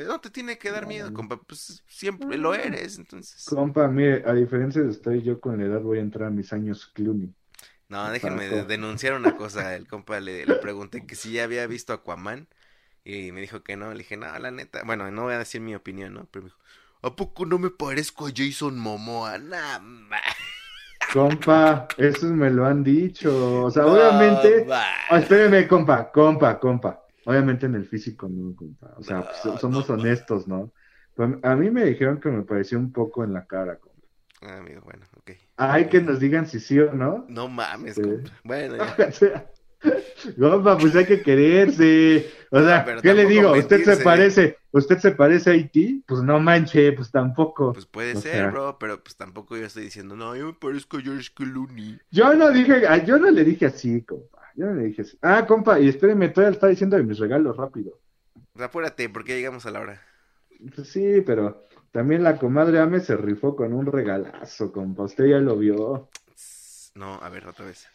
[0.00, 3.44] Pero no te tiene que dar No, miedo, compa, pues siempre lo eres, entonces.
[3.44, 6.52] Compa, mire, a diferencia de usted, yo con la edad voy a entrar a mis
[6.54, 7.34] años Clooney.
[7.88, 9.74] No, déjenme de- denunciar una cosa.
[9.74, 12.48] El compa le, le pregunté que si ya había visto Aquaman
[13.04, 13.92] y me dijo que no.
[13.92, 14.82] Le dije, no, la neta.
[14.84, 16.26] Bueno, no voy a decir mi opinión, ¿no?
[16.30, 16.60] Pero me dijo,
[17.02, 19.38] ¿a poco no me parezco a Jason Momoa?
[19.38, 20.20] Nah, ma-
[21.12, 23.64] Compa, eso me lo han dicho.
[23.64, 24.66] O sea, no, obviamente.
[25.08, 27.02] Ah, espéreme, compa, compa, compa.
[27.30, 28.94] Obviamente en el físico no, compa.
[28.98, 30.72] O sea, No, pues, somos no, honestos, ¿no?
[31.14, 33.96] Pues, a mí me dijeron que me pareció un poco en la cara, compa.
[34.42, 35.30] Ah, amigo, bueno, ok.
[35.56, 37.24] Hay que nos digan si sí o no.
[37.28, 38.02] No mames, Sí.
[38.02, 38.30] compa.
[38.42, 38.96] Bueno, ya.
[40.38, 42.30] Compa, pues hay que quererse.
[42.50, 43.52] O sea, pero ¿qué le digo?
[43.52, 44.58] ¿Usted se parece?
[44.72, 46.04] ¿Usted se parece a Haití?
[46.06, 47.72] Pues no manche, pues tampoco.
[47.72, 48.50] Pues puede O ser, sea.
[48.50, 51.98] bro, pero pues tampoco yo estoy diciendo, no, yo me parezco a George Clooney.
[52.10, 54.38] Yo no dije, yo no le dije así, compa.
[54.56, 55.18] Yo no le dije así.
[55.22, 57.98] Ah, compa, y espéreme, todavía está diciendo de mis regalos rápido.
[58.58, 60.02] Apúrate, porque ya llegamos a la hora.
[60.74, 65.04] Pues sí, pero también la comadre Ame se rifó con un regalazo, compa.
[65.04, 66.08] Usted ya lo vio.
[66.94, 67.86] No, a ver, otra vez.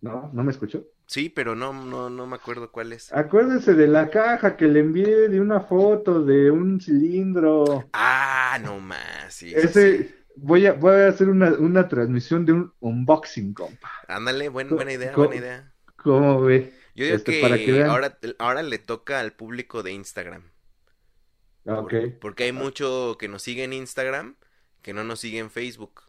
[0.00, 0.30] ¿No?
[0.32, 0.84] ¿No me escuchó?
[1.10, 3.12] Sí, pero no, no, no me acuerdo cuál es.
[3.12, 7.88] Acuérdese de la caja que le envié de una foto de un cilindro.
[7.92, 10.14] Ah, no más, sí, Ese, sí.
[10.36, 13.90] voy a, voy a hacer una, una transmisión de un unboxing, compa.
[14.06, 15.74] Ándale, buen- buena idea, buena idea.
[15.96, 16.72] ¿Cómo ve?
[16.94, 17.90] Yo digo Este, que, para que vean.
[17.90, 20.44] ahora, ahora le toca al público de Instagram.
[21.66, 21.94] Ah, Por- Ok.
[22.20, 24.36] porque hay mucho que nos sigue en Instagram
[24.80, 26.02] que no nos sigue en Facebook.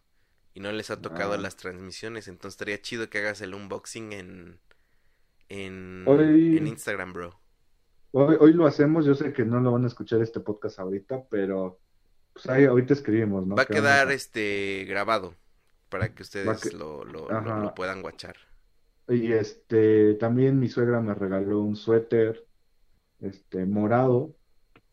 [0.54, 1.38] Y no les ha tocado Ah.
[1.38, 2.28] las transmisiones.
[2.28, 4.60] Entonces estaría chido que hagas el unboxing en,
[5.52, 7.40] en, Hoy- en Instagram, bro.
[8.12, 11.24] Hoy, hoy lo hacemos, yo sé que no lo van a escuchar este podcast ahorita,
[11.30, 11.80] pero
[12.34, 13.56] pues ahí ahorita escribimos, ¿no?
[13.56, 15.36] Va a ¿Qué vamos quedar este grabado
[15.90, 17.58] para que ustedes que- lo, lo, Ajá.
[17.58, 18.36] lo- lo puedan guachar.
[19.10, 22.46] Y este, también mi suegra me regaló un suéter,
[23.20, 24.36] este, morado,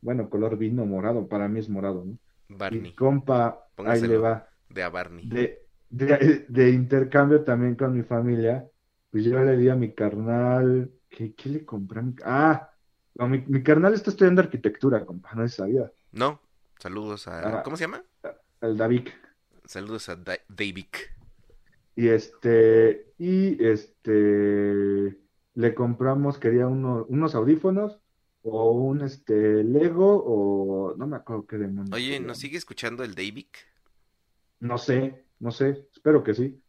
[0.01, 2.19] bueno, color vino morado, para mí es morado, ¿no?
[2.49, 4.49] Barney, Y compa, ahí le va.
[4.69, 5.29] de a Barney.
[5.29, 8.67] De, de, de intercambio también con mi familia,
[9.11, 11.67] pues yo le di a mi carnal, ¿qué, qué le
[12.03, 12.71] mi- Ah,
[13.15, 16.41] no, mi, mi carnal está estudiando arquitectura, compa, no se sabía, No,
[16.79, 17.59] saludos a...
[17.59, 17.63] Ah.
[17.63, 18.03] ¿Cómo se llama?
[18.61, 19.09] al David.
[19.65, 20.87] Saludos a Da- David.
[21.95, 25.17] Y este, y este,
[25.55, 28.01] le compramos, quería uno- unos audífonos
[28.43, 31.93] o un este Lego o no me acuerdo qué demonios.
[31.95, 32.21] Oye.
[32.21, 33.47] ¿nos sigue escuchando el David?
[34.61, 36.61] No sé, no sé, espero que sí.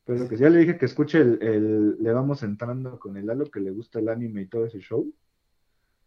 [0.00, 0.36] Espero que.
[0.36, 3.70] Ya le dije que escuche el, el- le vamos entrando con el Lalo que le
[3.70, 5.12] gusta el anime y todo ese show.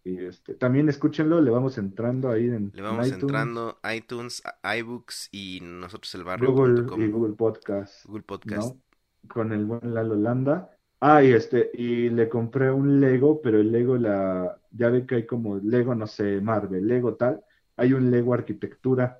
[0.05, 4.43] Y este, también escúchenlo, le vamos entrando ahí en, Le en vamos iTunes, entrando iTunes,
[4.79, 7.01] iBooks y nosotros el Google barrio.com.
[7.01, 8.05] y Google Podcast.
[8.05, 8.75] Google Podcast.
[8.75, 8.81] ¿no?
[9.29, 10.69] Con el buen Lalo Landa.
[10.99, 15.15] Ah, y este, y le compré un Lego, pero el Lego la, ya ve que
[15.15, 17.41] hay como Lego, no sé, Marvel, Lego tal,
[17.77, 19.19] hay un Lego arquitectura.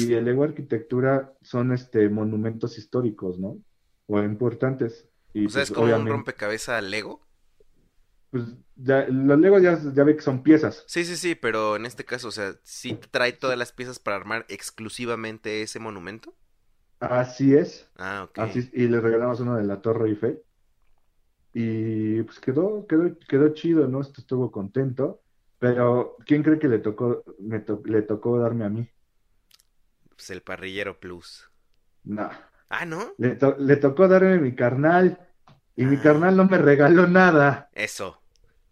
[0.00, 3.58] Y el Lego arquitectura son este monumentos históricos, ¿no?
[4.06, 5.08] O importantes.
[5.32, 7.26] Y O sea, es pues, como un rompecabezas Lego.
[8.30, 8.44] pues,
[8.76, 10.86] ya, los Legos ya, ya ve que son piezas.
[10.86, 14.16] Sí, sí, sí, pero en este caso, o sea, sí trae todas las piezas para
[14.16, 16.34] armar exclusivamente ese monumento.
[17.00, 17.90] Así es.
[17.96, 18.38] Ah, ok.
[18.38, 20.42] Así, y le regalamos uno de la Torre Eiffel.
[21.52, 24.00] Y pues quedó, quedó, quedó chido, ¿no?
[24.02, 25.22] Estuvo contento.
[25.58, 28.88] Pero, ¿quién cree que le tocó, me to- le tocó darme a mí?
[30.18, 31.48] Pues el parrillero plus.
[32.02, 32.28] No.
[32.70, 33.12] Ah, ¿no?
[33.18, 35.18] Le, to- le tocó darme mi carnal.
[35.76, 36.00] Y mi Ah.
[36.02, 37.70] carnal no me regaló nada.
[37.72, 38.20] Eso.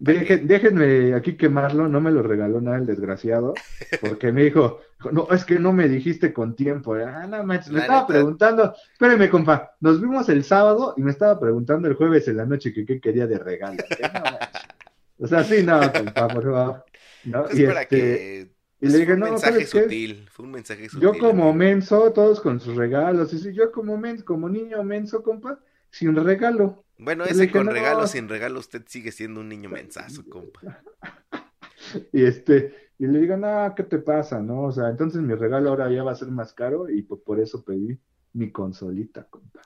[0.01, 3.55] Deje- déjenme aquí quemarlo, no me lo regaló nada el desgraciado,
[4.03, 4.80] porque me dijo,
[5.12, 6.94] no, es que no me dijiste con tiempo.
[6.97, 8.12] Ah, no manches, me La estaba neta.
[8.12, 12.44] preguntando, espérame, compa, nos vimos el sábado y me estaba preguntando el jueves en la
[12.44, 13.82] noche que qué quería de regalo.
[13.99, 15.24] Ya, no.
[15.24, 16.84] O sea, sí, no, compa, por favor.
[17.24, 17.47] ¿no?
[17.47, 18.55] Es Y, para este, que...
[18.80, 19.82] y le dije, un no, mensaje ¿sabes qué?
[19.84, 20.28] sutil.
[20.30, 21.00] Fue un mensaje sutil.
[21.00, 25.22] Yo como menso, todos con sus regalos, y sí, yo como menso, como niño menso,
[25.22, 25.60] compa,
[25.90, 26.84] sin regalo.
[26.98, 27.72] Bueno, ese dije, con no.
[27.72, 30.60] regalo, sin regalo, usted sigue siendo un niño mensazo, compa.
[32.12, 34.40] Y este, y le digo, no, ¿qué te pasa?
[34.40, 34.62] ¿No?
[34.62, 37.64] O sea, entonces mi regalo ahora ya va a ser más caro y por eso
[37.64, 38.00] pedí
[38.32, 39.62] mi consolita, compa.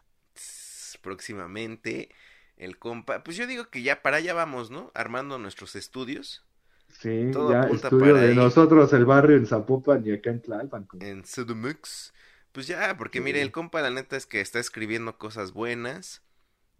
[1.00, 2.10] Próximamente,
[2.56, 3.24] el compa.
[3.24, 4.90] Pues yo digo que ya para allá vamos, ¿no?
[4.94, 6.44] Armando nuestros estudios
[7.00, 8.34] Sí, Todo ya estudio para de ahí.
[8.34, 10.86] nosotros el barrio en Zapopan y acá en Tlalpan.
[10.98, 12.12] en CDMX.
[12.52, 13.20] Pues ya, porque Sí.
[13.20, 16.22] mire, el compa, la neta es que está escribiendo cosas buenas.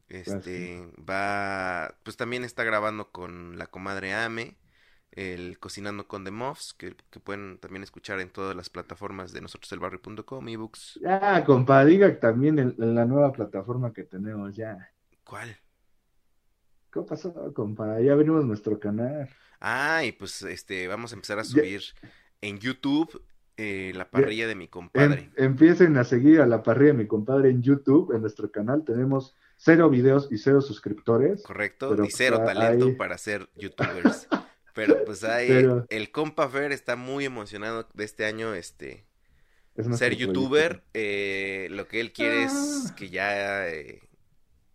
[0.08, 4.58] Este, va, pues también está grabando con la comadre Ame,
[5.12, 9.42] el Cocinando con The Muffs, que, que pueden también escuchar en todas las plataformas de
[9.42, 11.00] nosotroselbarrio.com, ebooks.
[11.00, 14.92] Ya, compa, diga también en la nueva plataforma que tenemos, ya.
[15.24, 15.58] ¿Cuál?
[16.92, 18.00] ¿Qué pasó, compa?
[18.00, 19.28] Ya abrimos nuestro canal.
[19.60, 21.48] Ah, y pues este, vamos a empezar a Ya.
[21.48, 21.82] subir
[22.40, 23.22] en YouTube
[23.56, 25.30] eh, la parrilla de mi compadre.
[25.36, 28.84] Em- empiecen a seguir a la parrilla de mi compadre en YouTube, en nuestro canal.
[28.84, 31.42] Tenemos cero videos y cero suscriptores.
[31.42, 34.26] Correcto, Pero, y cero pues, talento ahí- para ser youtubers.
[34.74, 39.04] Pero pues ahí Pero- el compa Fer está muy emocionado de este año, este,
[39.76, 40.82] Es ser youtuber.
[40.94, 42.52] eh, lo que él quiere es
[42.90, 42.94] Ah.
[42.96, 44.00] que ya eh,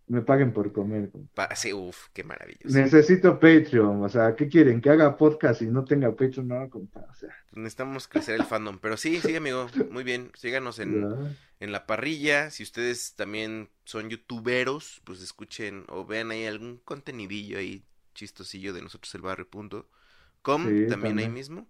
[0.08, 1.10] Me paguen por comer.
[1.10, 1.48] compa.
[1.48, 2.78] pase, uff, qué maravilloso.
[2.78, 4.04] Necesito Patreon.
[4.04, 4.80] O sea, ¿qué quieren?
[4.80, 6.46] ¿Que haga podcast y no tenga Patreon?
[6.46, 7.00] No, compa.
[7.10, 10.30] O sea, Necesitamos crecer el fandom, pero sí, sí, amigo, muy bien.
[10.34, 11.32] Síganos en, ¿verdad?
[11.58, 12.50] en la parrilla.
[12.50, 17.84] Si ustedes también son youtuberos, pues escuchen o vean ahí algún contenidillo ahí
[18.14, 21.66] chistosillo de nosotros el barrio.com, Sí, también ahí mismo.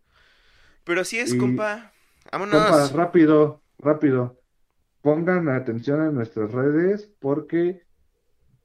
[0.84, 1.93] Pero así es, Y- compa.
[2.30, 2.93] Compa, Vámonos.
[2.93, 4.39] rápido, rápido.
[5.01, 7.86] Pongan atención a nuestras redes porque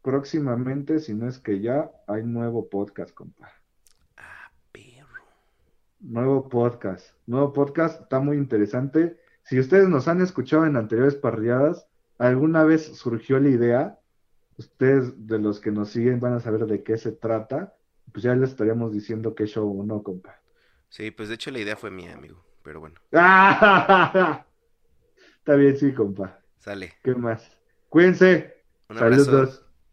[0.02, 3.52] próximamente, si no es que ya, hay nuevo podcast, compa.
[4.18, 5.24] Ah, perro.
[6.00, 7.16] Nuevo podcast.
[7.28, 9.20] Nuevo podcast, está muy interesante.
[9.44, 11.88] Si ustedes nos han escuchado en anteriores parrilladas,
[12.18, 14.00] alguna vez surgió la idea,
[14.58, 17.76] ustedes de los que nos siguen van a saber de qué se trata,
[18.12, 20.42] pues ya les estaríamos diciendo qué show, ¿no, compa?
[20.90, 22.44] Sí, pues de hecho la idea fue mía, amigo.
[22.64, 24.46] Pero bueno, Está
[25.56, 26.40] bien, sí, compa.
[26.60, 26.94] sale.
[27.04, 27.58] ¿Qué más?
[27.90, 28.62] Cuídense.
[28.88, 29.71] Un abrazo.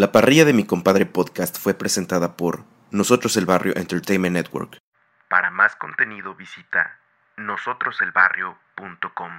[0.00, 4.78] La parrilla de mi compadre podcast fue presentada por Nosotros el Barrio Entertainment Network.
[5.28, 6.98] Para más contenido visita
[7.36, 9.32] nosotroselbarrio.com.